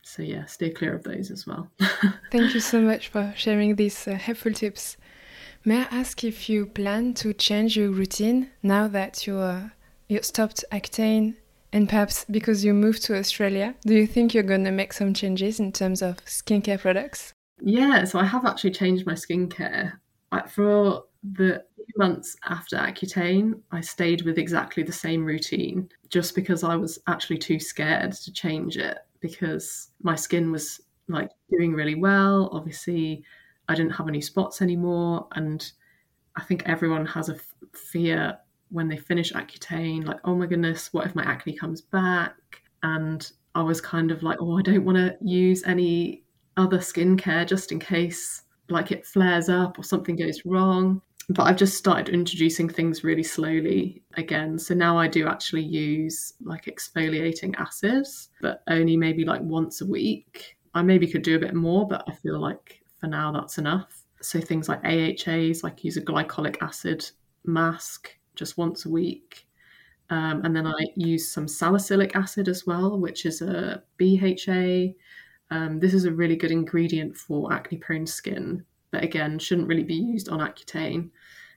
So 0.03 0.23
yeah, 0.23 0.45
stay 0.47 0.71
clear 0.71 0.95
of 0.95 1.03
those 1.03 1.31
as 1.31 1.47
well. 1.47 1.71
Thank 2.31 2.55
you 2.55 2.61
so 2.61 2.81
much 2.81 3.09
for 3.09 3.33
sharing 3.37 3.77
these 3.77 4.07
uh, 4.07 4.15
helpful 4.15 4.53
tips. 4.53 4.97
May 5.67 5.79
I 5.79 5.89
ask 5.91 6.23
if 6.25 6.51
you 6.51 6.67
plan 6.67 7.15
to 7.15 7.33
change 7.33 7.75
your 7.75 7.89
routine 7.91 8.51
now 8.63 8.87
that 8.89 9.27
you 9.27 9.39
uh, 9.39 9.71
you 10.09 10.21
stopped 10.21 10.63
Accutane 10.71 11.37
and 11.73 11.89
perhaps 11.89 12.27
because 12.31 12.67
you 12.67 12.75
moved 12.75 13.03
to 13.05 13.17
Australia, 13.17 13.75
do 13.87 13.95
you 13.95 14.07
think 14.07 14.35
you're 14.35 14.43
going 14.43 14.65
to 14.65 14.71
make 14.71 14.93
some 14.93 15.15
changes 15.15 15.59
in 15.59 15.73
terms 15.73 16.03
of 16.03 16.19
skincare 16.27 16.79
products? 16.79 17.33
Yeah, 17.63 18.05
so 18.05 18.19
I 18.19 18.27
have 18.27 18.45
actually 18.45 18.73
changed 18.73 19.07
my 19.07 19.15
skincare. 19.15 19.95
For 20.51 21.05
the 21.23 21.65
few 21.77 21.95
months 21.97 22.37
after 22.45 22.77
Accutane, 22.77 23.59
I 23.73 23.81
stayed 23.81 24.21
with 24.23 24.37
exactly 24.37 24.83
the 24.83 24.93
same 24.93 25.25
routine 25.25 25.89
just 26.11 26.35
because 26.35 26.63
I 26.63 26.77
was 26.77 26.99
actually 27.07 27.39
too 27.39 27.59
scared 27.59 28.13
to 28.13 28.33
change 28.33 28.77
it 28.77 28.99
because 29.21 29.89
my 30.03 30.15
skin 30.15 30.53
was 30.53 30.83
like 31.09 31.31
doing 31.51 31.73
really 31.73 31.95
well. 31.95 32.51
Obviously, 32.53 33.25
I 33.69 33.75
didn't 33.75 33.93
have 33.93 34.09
any 34.09 34.21
spots 34.21 34.63
anymore. 34.63 35.27
And 35.33 35.71
I 36.37 36.43
think 36.43 36.63
everyone 36.67 37.07
has 37.07 37.29
a 37.29 37.35
f- 37.35 37.55
fear 37.73 38.39
when 38.71 38.89
they 38.89 38.97
finish 38.97 39.33
Accutane, 39.33 40.05
like, 40.05 40.21
oh 40.25 40.35
my 40.35 40.47
goodness, 40.47 40.93
what 40.93 41.07
if 41.07 41.15
my 41.15 41.23
acne 41.25 41.55
comes 41.55 41.81
back? 41.81 42.35
And 42.83 43.31
I 43.55 43.63
was 43.63 43.81
kind 43.81 44.11
of 44.11 44.23
like, 44.23 44.39
oh, 44.41 44.59
I 44.59 44.63
don't 44.63 44.85
want 44.85 44.99
to 44.99 45.17
use 45.23 45.63
any 45.65 46.25
other 46.57 46.79
skincare 46.79 47.47
just 47.47 47.73
in 47.73 47.79
case 47.79 48.43
like 48.69 48.91
it 48.91 49.07
flares 49.07 49.49
up 49.49 49.79
or 49.79 49.85
something 49.85 50.17
goes 50.17 50.45
wrong. 50.45 51.01
But 51.31 51.45
I've 51.45 51.57
just 51.57 51.79
started 51.79 52.13
introducing 52.13 52.69
things 52.69 53.03
really 53.03 53.23
slowly 53.23 54.03
again. 54.15 54.59
So 54.59 54.75
now 54.75 54.99
I 54.99 55.09
do 55.09 55.27
actually 55.27 55.63
use 55.63 56.35
like 56.43 56.67
exfoliating 56.67 57.55
acids, 57.59 58.29
but 58.43 58.63
only 58.69 58.97
maybe 58.97 59.25
like 59.25 59.41
once 59.41 59.81
a 59.81 59.87
week. 59.87 60.59
I 60.75 60.83
maybe 60.83 61.07
could 61.07 61.23
do 61.23 61.37
a 61.37 61.39
bit 61.39 61.55
more, 61.55 61.87
but 61.87 62.05
I 62.09 62.13
feel 62.13 62.41
like 62.41 62.83
for 63.05 63.11
now 63.11 63.33
that's 63.33 63.59
enough. 63.59 64.03
So 64.23 64.41
things 64.41 64.69
like 64.69 64.83
AHAs, 64.85 65.63
like 65.63 65.85
use 65.85 65.97
a 65.97 66.03
glycolic 66.03 66.57
acid 66.63 67.09
mask 67.45 68.11
just 68.35 68.57
once 68.57 68.87
a 68.87 68.91
week. 68.91 69.47
Um, 70.11 70.43
and 70.45 70.55
then 70.55 70.67
I 70.67 70.87
use 70.97 71.31
some 71.31 71.49
salicylic 71.49 72.17
acid 72.17 72.49
as 72.49 72.67
well, 72.67 72.99
which 72.99 73.27
is 73.27 73.43
a 73.43 73.83
BHA 73.99 74.95
um, 75.51 75.79
this 75.79 75.95
is 75.95 76.05
a 76.05 76.13
really 76.13 76.37
good 76.37 76.51
ingredient 76.51 77.17
for 77.17 77.53
acne 77.53 77.79
prone 77.79 78.07
skin, 78.07 78.65
but 78.91 79.05
again, 79.05 79.39
shouldn't 79.39 79.69
really 79.69 79.85
be 79.85 79.95
used 79.95 80.29
on 80.29 80.41
Accutane. 80.41 81.11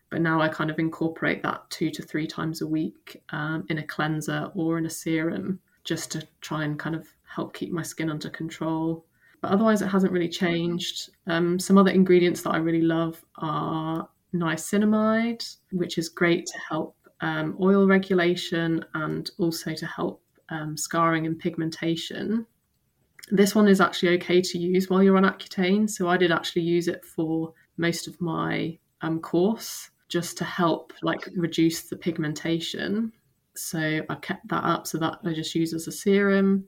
But 0.10 0.22
now 0.22 0.40
I 0.42 0.48
kind 0.48 0.70
of 0.70 0.80
incorporate 0.80 1.44
that 1.44 1.70
two 1.70 1.90
to 1.92 2.02
three 2.02 2.28
times 2.28 2.62
a 2.62 2.68
week 2.68 3.22
um, 3.30 3.66
in 3.70 3.80
a 3.80 3.84
cleanser 3.84 4.52
or 4.56 4.78
in 4.78 4.86
a 4.86 4.90
serum 4.90 5.60
just 5.84 6.12
to 6.12 6.28
try 6.42 6.64
and 6.64 6.80
kind 6.80 6.96
of 6.96 7.08
help 7.26 7.54
keep 7.54 7.72
my 7.72 7.82
skin 7.82 8.10
under 8.10 8.30
control. 8.30 9.06
But 9.48 9.54
otherwise, 9.54 9.82
it 9.82 9.88
hasn't 9.88 10.12
really 10.12 10.28
changed. 10.28 11.10
Um, 11.26 11.58
some 11.58 11.78
other 11.78 11.92
ingredients 11.92 12.42
that 12.42 12.50
I 12.50 12.58
really 12.58 12.82
love 12.82 13.24
are 13.38 14.10
niacinamide, 14.34 15.56
which 15.72 15.98
is 15.98 16.10
great 16.10 16.46
to 16.48 16.60
help 16.70 16.98
um, 17.22 17.56
oil 17.62 17.88
regulation 17.88 18.84
and 18.94 19.32
also 19.40 19.74
to 19.74 19.86
help 19.86 20.22
um, 20.50 20.76
scarring 20.76 21.26
and 21.26 21.40
pigmentation. 21.40 22.46
This 23.32 23.56
one 23.56 23.70
is 23.70 23.80
actually 23.80 24.18
okay 24.18 24.42
to 24.42 24.58
use 24.58 24.90
while 24.90 25.02
you're 25.02 25.16
on 25.16 25.24
Accutane. 25.24 25.90
So 25.90 26.10
I 26.10 26.18
did 26.18 26.34
actually 26.34 26.64
use 26.64 26.90
it 26.90 27.06
for 27.06 27.54
most 27.78 28.06
of 28.06 28.20
my 28.20 28.78
um, 29.00 29.22
course 29.22 29.92
just 30.10 30.38
to 30.40 30.44
help 30.44 30.92
like 31.04 31.30
reduce 31.38 31.84
the 31.84 31.96
pigmentation. 31.96 33.14
So 33.56 34.02
I 34.10 34.16
kept 34.16 34.50
that 34.50 34.66
up 34.66 34.88
so 34.88 34.98
that 34.98 35.20
I 35.24 35.32
just 35.32 35.56
use 35.56 35.74
as 35.74 35.88
a 35.88 35.92
serum. 35.94 36.66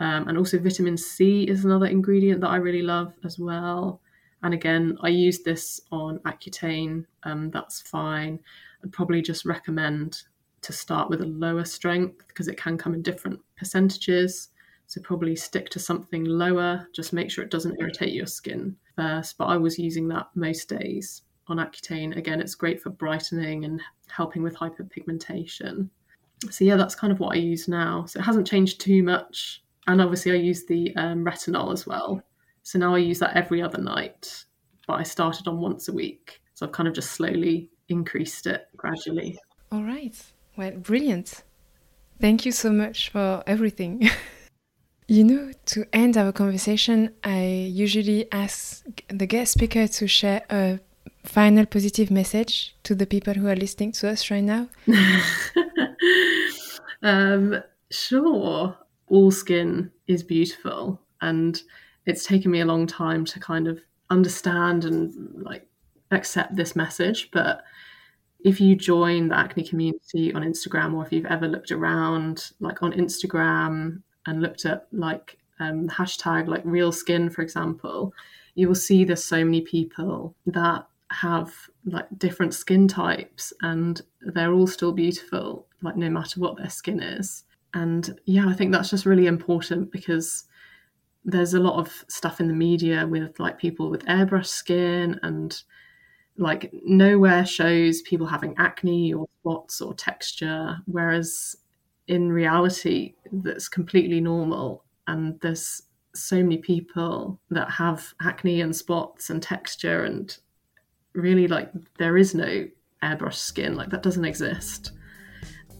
Um, 0.00 0.28
and 0.28 0.38
also 0.38 0.58
vitamin 0.58 0.96
C 0.96 1.44
is 1.44 1.64
another 1.64 1.86
ingredient 1.86 2.40
that 2.40 2.50
I 2.50 2.56
really 2.56 2.82
love 2.82 3.12
as 3.24 3.38
well. 3.38 4.00
And 4.42 4.54
again, 4.54 4.96
I 5.02 5.08
use 5.08 5.40
this 5.40 5.80
on 5.90 6.18
Accutane. 6.20 7.04
Um, 7.24 7.50
that's 7.50 7.80
fine. 7.80 8.38
I'd 8.84 8.92
probably 8.92 9.20
just 9.22 9.44
recommend 9.44 10.22
to 10.62 10.72
start 10.72 11.10
with 11.10 11.20
a 11.22 11.26
lower 11.26 11.64
strength 11.64 12.26
because 12.28 12.48
it 12.48 12.56
can 12.56 12.78
come 12.78 12.94
in 12.94 13.02
different 13.02 13.40
percentages. 13.56 14.48
So 14.86 15.00
probably 15.02 15.36
stick 15.36 15.68
to 15.70 15.78
something 15.78 16.24
lower. 16.24 16.86
Just 16.92 17.12
make 17.12 17.30
sure 17.30 17.44
it 17.44 17.50
doesn't 17.50 17.78
irritate 17.80 18.12
your 18.12 18.26
skin 18.26 18.76
first. 18.96 19.36
But 19.36 19.46
I 19.46 19.56
was 19.56 19.78
using 19.78 20.08
that 20.08 20.28
most 20.34 20.68
days 20.68 21.22
on 21.48 21.58
Accutane. 21.58 22.16
Again, 22.16 22.40
it's 22.40 22.54
great 22.54 22.80
for 22.80 22.90
brightening 22.90 23.64
and 23.64 23.80
helping 24.08 24.42
with 24.42 24.56
hyperpigmentation. 24.56 25.88
So 26.50 26.64
yeah, 26.64 26.76
that's 26.76 26.94
kind 26.94 27.12
of 27.12 27.18
what 27.18 27.34
I 27.34 27.40
use 27.40 27.68
now. 27.68 28.04
So 28.06 28.20
it 28.20 28.22
hasn't 28.22 28.46
changed 28.46 28.80
too 28.80 29.02
much. 29.02 29.62
And 29.88 30.00
obviously, 30.00 30.32
I 30.32 30.36
use 30.36 30.66
the 30.66 30.94
um, 30.96 31.24
retinol 31.24 31.72
as 31.72 31.86
well. 31.86 32.22
So 32.62 32.78
now 32.78 32.94
I 32.94 32.98
use 32.98 33.18
that 33.18 33.36
every 33.36 33.62
other 33.62 33.82
night. 33.82 34.44
But 34.86 35.00
I 35.00 35.02
started 35.02 35.48
on 35.48 35.60
once 35.60 35.88
a 35.88 35.92
week. 35.92 36.40
So 36.54 36.66
I've 36.66 36.72
kind 36.72 36.88
of 36.88 36.94
just 36.94 37.12
slowly 37.12 37.70
increased 37.88 38.46
it 38.46 38.68
gradually. 38.76 39.38
All 39.72 39.82
right. 39.82 40.14
Well, 40.56 40.72
brilliant. 40.72 41.42
Thank 42.20 42.44
you 42.44 42.52
so 42.52 42.70
much 42.70 43.10
for 43.10 43.42
everything. 43.46 44.08
You 45.10 45.24
know, 45.24 45.52
to 45.72 45.86
end 45.90 46.18
our 46.18 46.32
conversation, 46.32 47.14
I 47.24 47.70
usually 47.72 48.30
ask 48.30 48.84
the 49.08 49.24
guest 49.24 49.52
speaker 49.52 49.88
to 49.88 50.06
share 50.06 50.42
a 50.50 50.80
final 51.24 51.64
positive 51.64 52.10
message 52.10 52.76
to 52.82 52.94
the 52.94 53.06
people 53.06 53.32
who 53.32 53.48
are 53.48 53.56
listening 53.56 53.92
to 53.92 54.10
us 54.10 54.30
right 54.30 54.44
now. 54.44 54.68
um, 57.02 57.62
sure. 57.90 58.76
All 59.10 59.30
skin 59.30 59.90
is 60.06 60.22
beautiful, 60.22 61.00
and 61.20 61.60
it's 62.06 62.26
taken 62.26 62.50
me 62.50 62.60
a 62.60 62.66
long 62.66 62.86
time 62.86 63.24
to 63.26 63.40
kind 63.40 63.68
of 63.68 63.80
understand 64.10 64.84
and 64.84 65.42
like 65.42 65.66
accept 66.10 66.56
this 66.56 66.74
message. 66.74 67.30
But 67.30 67.64
if 68.40 68.60
you 68.60 68.76
join 68.76 69.28
the 69.28 69.38
acne 69.38 69.64
community 69.64 70.32
on 70.32 70.42
Instagram, 70.42 70.94
or 70.94 71.04
if 71.04 71.12
you've 71.12 71.26
ever 71.26 71.48
looked 71.48 71.72
around, 71.72 72.50
like 72.60 72.82
on 72.82 72.92
Instagram 72.92 74.02
and 74.26 74.40
looked 74.40 74.64
at 74.64 74.86
like 74.92 75.38
um, 75.60 75.88
hashtag 75.88 76.48
like 76.48 76.62
real 76.64 76.92
skin, 76.92 77.30
for 77.30 77.42
example, 77.42 78.12
you 78.54 78.68
will 78.68 78.74
see 78.74 79.04
there's 79.04 79.24
so 79.24 79.44
many 79.44 79.60
people 79.60 80.34
that 80.46 80.86
have 81.10 81.54
like 81.84 82.06
different 82.18 82.54
skin 82.54 82.86
types 82.86 83.52
and 83.62 84.02
they're 84.20 84.52
all 84.52 84.66
still 84.66 84.92
beautiful, 84.92 85.66
like 85.82 85.96
no 85.96 86.10
matter 86.10 86.40
what 86.40 86.56
their 86.56 86.70
skin 86.70 87.00
is. 87.00 87.44
And 87.74 88.18
yeah, 88.24 88.48
I 88.48 88.54
think 88.54 88.72
that's 88.72 88.90
just 88.90 89.06
really 89.06 89.26
important 89.26 89.92
because 89.92 90.44
there's 91.24 91.54
a 91.54 91.60
lot 91.60 91.78
of 91.78 92.04
stuff 92.08 92.40
in 92.40 92.48
the 92.48 92.54
media 92.54 93.06
with 93.06 93.38
like 93.38 93.58
people 93.58 93.90
with 93.90 94.04
airbrush 94.06 94.46
skin 94.46 95.18
and 95.22 95.62
like 96.38 96.70
nowhere 96.84 97.44
shows 97.44 98.00
people 98.02 98.26
having 98.26 98.54
acne 98.56 99.12
or 99.12 99.26
spots 99.40 99.80
or 99.80 99.92
texture 99.92 100.78
whereas 100.86 101.56
in 102.08 102.32
reality 102.32 103.14
that's 103.30 103.68
completely 103.68 104.20
normal. 104.20 104.84
And 105.06 105.38
there's 105.40 105.82
so 106.14 106.36
many 106.36 106.58
people 106.58 107.38
that 107.50 107.70
have 107.70 108.14
acne 108.22 108.60
and 108.60 108.74
spots 108.74 109.30
and 109.30 109.42
texture 109.42 110.04
and 110.04 110.36
really 111.12 111.46
like 111.46 111.70
there 111.98 112.16
is 112.16 112.34
no 112.34 112.66
airbrush 113.02 113.34
skin. 113.34 113.76
Like 113.76 113.90
that 113.90 114.02
doesn't 114.02 114.24
exist 114.24 114.92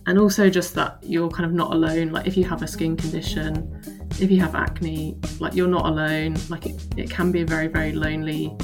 and 0.09 0.19
also 0.19 0.49
just 0.49 0.75
that 0.75 0.99
you're 1.03 1.29
kind 1.29 1.45
of 1.45 1.53
not 1.53 1.73
alone 1.73 2.11
like 2.11 2.27
if 2.27 2.35
you 2.35 2.43
have 2.43 2.63
a 2.63 2.67
skin 2.67 2.97
condition 2.97 3.79
if 4.21 4.31
you 4.31 4.41
have 4.41 4.55
acne 4.55 5.19
like 5.39 5.55
you're 5.55 5.69
not 5.69 5.85
alone 5.85 6.35
like 6.49 6.65
it, 6.65 6.83
it 6.97 7.11
can 7.11 7.31
be 7.31 7.43
a 7.43 7.47
very 7.47 7.67
very 7.67 7.93
lonely 7.93 8.57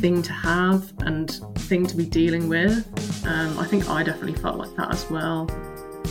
thing 0.00 0.22
to 0.22 0.32
have 0.32 0.90
and 1.00 1.32
thing 1.58 1.86
to 1.86 1.94
be 1.94 2.06
dealing 2.06 2.48
with 2.48 2.86
um, 3.26 3.56
i 3.58 3.66
think 3.66 3.88
i 3.90 4.02
definitely 4.02 4.34
felt 4.34 4.56
like 4.56 4.74
that 4.76 4.90
as 4.90 5.08
well 5.10 5.46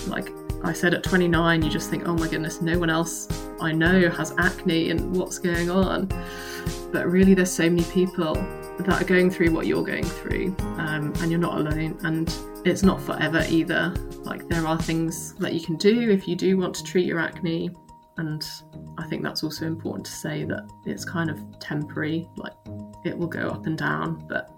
like 0.07 0.29
I 0.61 0.73
said 0.73 0.93
at 0.93 1.03
29, 1.03 1.61
you 1.61 1.69
just 1.69 1.89
think, 1.89 2.05
oh 2.05 2.13
my 2.15 2.27
goodness, 2.27 2.61
no 2.61 2.77
one 2.77 2.89
else 2.89 3.29
I 3.61 3.71
know 3.71 4.09
has 4.09 4.33
acne 4.37 4.89
and 4.89 5.15
what's 5.15 5.39
going 5.39 5.69
on. 5.69 6.07
But 6.91 7.07
really, 7.07 7.33
there's 7.33 7.49
so 7.49 7.69
many 7.69 7.85
people 7.85 8.33
that 8.33 9.01
are 9.01 9.05
going 9.05 9.31
through 9.31 9.53
what 9.53 9.67
you're 9.67 9.85
going 9.85 10.03
through, 10.03 10.53
um, 10.77 11.13
and 11.21 11.31
you're 11.31 11.39
not 11.39 11.59
alone. 11.59 11.97
And 12.03 12.27
it's 12.65 12.83
not 12.83 13.01
forever 13.01 13.45
either. 13.49 13.93
Like, 14.23 14.47
there 14.47 14.65
are 14.65 14.81
things 14.81 15.33
that 15.35 15.53
you 15.53 15.61
can 15.61 15.75
do 15.75 16.09
if 16.09 16.27
you 16.27 16.35
do 16.35 16.57
want 16.57 16.75
to 16.75 16.83
treat 16.83 17.05
your 17.05 17.19
acne. 17.19 17.71
And 18.17 18.45
I 18.97 19.07
think 19.07 19.23
that's 19.23 19.43
also 19.43 19.65
important 19.65 20.05
to 20.05 20.11
say 20.11 20.43
that 20.43 20.69
it's 20.85 21.05
kind 21.05 21.29
of 21.29 21.39
temporary, 21.59 22.27
like, 22.35 22.53
it 23.05 23.17
will 23.17 23.27
go 23.27 23.47
up 23.49 23.65
and 23.65 23.77
down, 23.77 24.25
but 24.27 24.51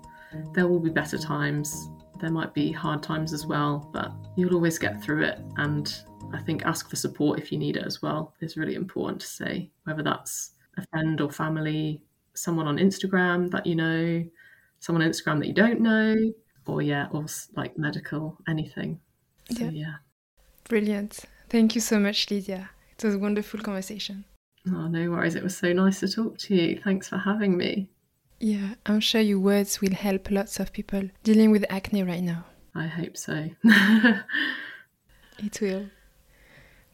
there 0.54 0.68
will 0.68 0.80
be 0.80 0.90
better 0.90 1.18
times 1.18 1.90
there 2.22 2.30
might 2.30 2.54
be 2.54 2.72
hard 2.72 3.04
times 3.04 3.34
as 3.34 3.46
well, 3.46 3.90
but 3.92 4.14
you'll 4.36 4.54
always 4.54 4.78
get 4.78 5.04
through 5.04 5.24
it. 5.24 5.40
And 5.58 5.94
I 6.32 6.40
think 6.40 6.66
ask 6.66 6.90
for 6.90 6.96
support 6.96 7.40
if 7.40 7.52
you 7.52 7.58
need 7.58 7.76
it 7.76 7.86
as 7.86 8.02
well 8.02 8.34
is 8.40 8.56
really 8.56 8.76
important 8.76 9.20
to 9.22 9.28
say, 9.28 9.72
whether 9.84 10.04
that's 10.04 10.52
a 10.78 10.86
friend 10.88 11.20
or 11.20 11.32
family, 11.32 12.02
someone 12.36 12.68
on 12.68 12.78
Instagram 12.78 13.50
that 13.52 13.66
you 13.66 13.76
know, 13.76 14.24
someone 14.80 15.02
on 15.02 15.10
Instagram 15.10 15.40
that 15.40 15.48
you 15.48 15.54
don't 15.54 15.82
know. 15.82 16.16
Or 16.66 16.82
yeah, 16.82 17.08
or 17.12 17.26
like 17.56 17.78
medical, 17.78 18.38
anything. 18.48 19.00
So, 19.52 19.66
yeah. 19.66 19.72
yeah. 19.72 19.94
Brilliant. 20.68 21.20
Thank 21.50 21.76
you 21.76 21.82
so 21.82 22.00
much, 22.00 22.30
Lydia. 22.32 22.70
It 22.98 23.04
was 23.04 23.16
a 23.16 23.20
wonderful 23.20 23.60
conversation. 23.60 24.26
Oh, 24.68 24.88
no 24.88 25.10
worries. 25.10 25.36
It 25.36 25.44
was 25.44 25.58
so 25.58 25.74
nice 25.74 26.00
to 26.02 26.08
talk 26.08 26.38
to 26.40 26.56
you. 26.56 26.80
Thanks 26.84 27.10
for 27.10 27.18
having 27.18 27.58
me. 27.58 27.90
Yeah, 28.40 28.76
I'm 28.86 29.00
sure 29.00 29.22
your 29.22 29.40
words 29.40 29.82
will 29.82 29.94
help 29.94 30.32
lots 30.32 30.60
of 30.60 30.72
people 30.74 31.10
dealing 31.24 31.52
with 31.52 31.66
acne 31.70 32.04
right 32.04 32.24
now. 32.24 32.46
I 32.74 32.88
hope 32.88 33.18
so. 33.18 33.50
it 33.64 35.62
will. 35.62 35.88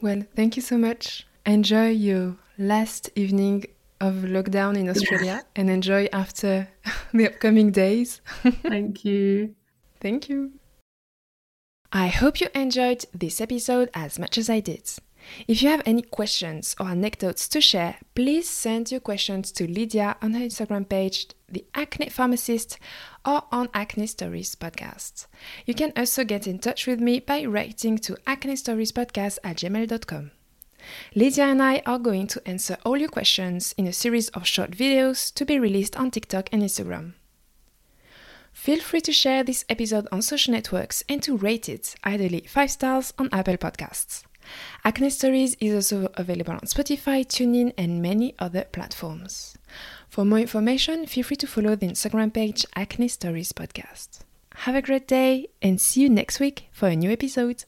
Well, 0.01 0.23
thank 0.35 0.55
you 0.55 0.61
so 0.61 0.77
much. 0.77 1.27
Enjoy 1.45 1.89
your 1.89 2.35
last 2.57 3.09
evening 3.15 3.65
of 3.99 4.13
lockdown 4.15 4.77
in 4.77 4.89
Australia 4.89 5.43
and 5.55 5.69
enjoy 5.69 6.07
after 6.11 6.67
the 7.13 7.27
upcoming 7.27 7.71
days. 7.71 8.21
thank 8.63 9.05
you. 9.05 9.55
Thank 9.99 10.29
you. 10.29 10.53
I 11.91 12.07
hope 12.07 12.41
you 12.41 12.47
enjoyed 12.53 13.05
this 13.13 13.39
episode 13.39 13.89
as 13.93 14.19
much 14.19 14.37
as 14.37 14.49
I 14.49 14.59
did. 14.59 14.89
If 15.47 15.61
you 15.61 15.69
have 15.69 15.81
any 15.85 16.01
questions 16.01 16.75
or 16.79 16.87
anecdotes 16.87 17.47
to 17.49 17.61
share, 17.61 17.97
please 18.15 18.49
send 18.49 18.91
your 18.91 18.99
questions 18.99 19.51
to 19.53 19.67
Lydia 19.67 20.15
on 20.21 20.33
her 20.33 20.45
Instagram 20.45 20.87
page, 20.87 21.27
The 21.49 21.65
Acne 21.73 22.09
Pharmacist, 22.09 22.77
or 23.25 23.43
on 23.51 23.69
Acne 23.73 24.07
Stories 24.07 24.55
Podcast. 24.55 25.27
You 25.65 25.73
can 25.73 25.91
also 25.95 26.23
get 26.23 26.47
in 26.47 26.59
touch 26.59 26.87
with 26.87 26.99
me 26.99 27.19
by 27.19 27.45
writing 27.45 27.97
to 27.99 28.17
acne 28.25 28.55
stories 28.55 28.91
podcast 28.91 29.39
at 29.43 29.57
gmail.com. 29.57 30.31
Lydia 31.15 31.45
and 31.45 31.61
I 31.61 31.81
are 31.85 31.99
going 31.99 32.27
to 32.27 32.47
answer 32.47 32.77
all 32.85 32.97
your 32.97 33.09
questions 33.09 33.73
in 33.77 33.87
a 33.87 33.93
series 33.93 34.29
of 34.29 34.47
short 34.47 34.71
videos 34.71 35.33
to 35.33 35.45
be 35.45 35.59
released 35.59 35.95
on 35.97 36.11
TikTok 36.11 36.49
and 36.51 36.63
Instagram. 36.63 37.13
Feel 38.53 38.79
free 38.79 39.01
to 39.01 39.13
share 39.13 39.43
this 39.43 39.65
episode 39.69 40.07
on 40.11 40.21
social 40.21 40.51
networks 40.53 41.03
and 41.07 41.21
to 41.23 41.37
rate 41.37 41.69
it, 41.69 41.95
ideally 42.05 42.45
5 42.47 42.71
stars 42.71 43.13
on 43.19 43.29
Apple 43.31 43.57
Podcasts. 43.57 44.23
Acne 44.83 45.09
Stories 45.09 45.55
is 45.59 45.73
also 45.75 46.09
available 46.15 46.53
on 46.53 46.61
Spotify, 46.61 47.25
TuneIn, 47.25 47.73
and 47.77 48.01
many 48.01 48.33
other 48.39 48.63
platforms. 48.63 49.57
For 50.09 50.25
more 50.25 50.39
information, 50.39 51.05
feel 51.05 51.23
free 51.23 51.37
to 51.37 51.47
follow 51.47 51.75
the 51.75 51.87
Instagram 51.87 52.33
page 52.33 52.65
Acne 52.75 53.09
Stories 53.09 53.51
Podcast. 53.51 54.21
Have 54.61 54.75
a 54.75 54.81
great 54.81 55.07
day 55.07 55.49
and 55.61 55.79
see 55.79 56.01
you 56.01 56.09
next 56.09 56.39
week 56.39 56.69
for 56.71 56.87
a 56.87 56.95
new 56.95 57.11
episode. 57.11 57.65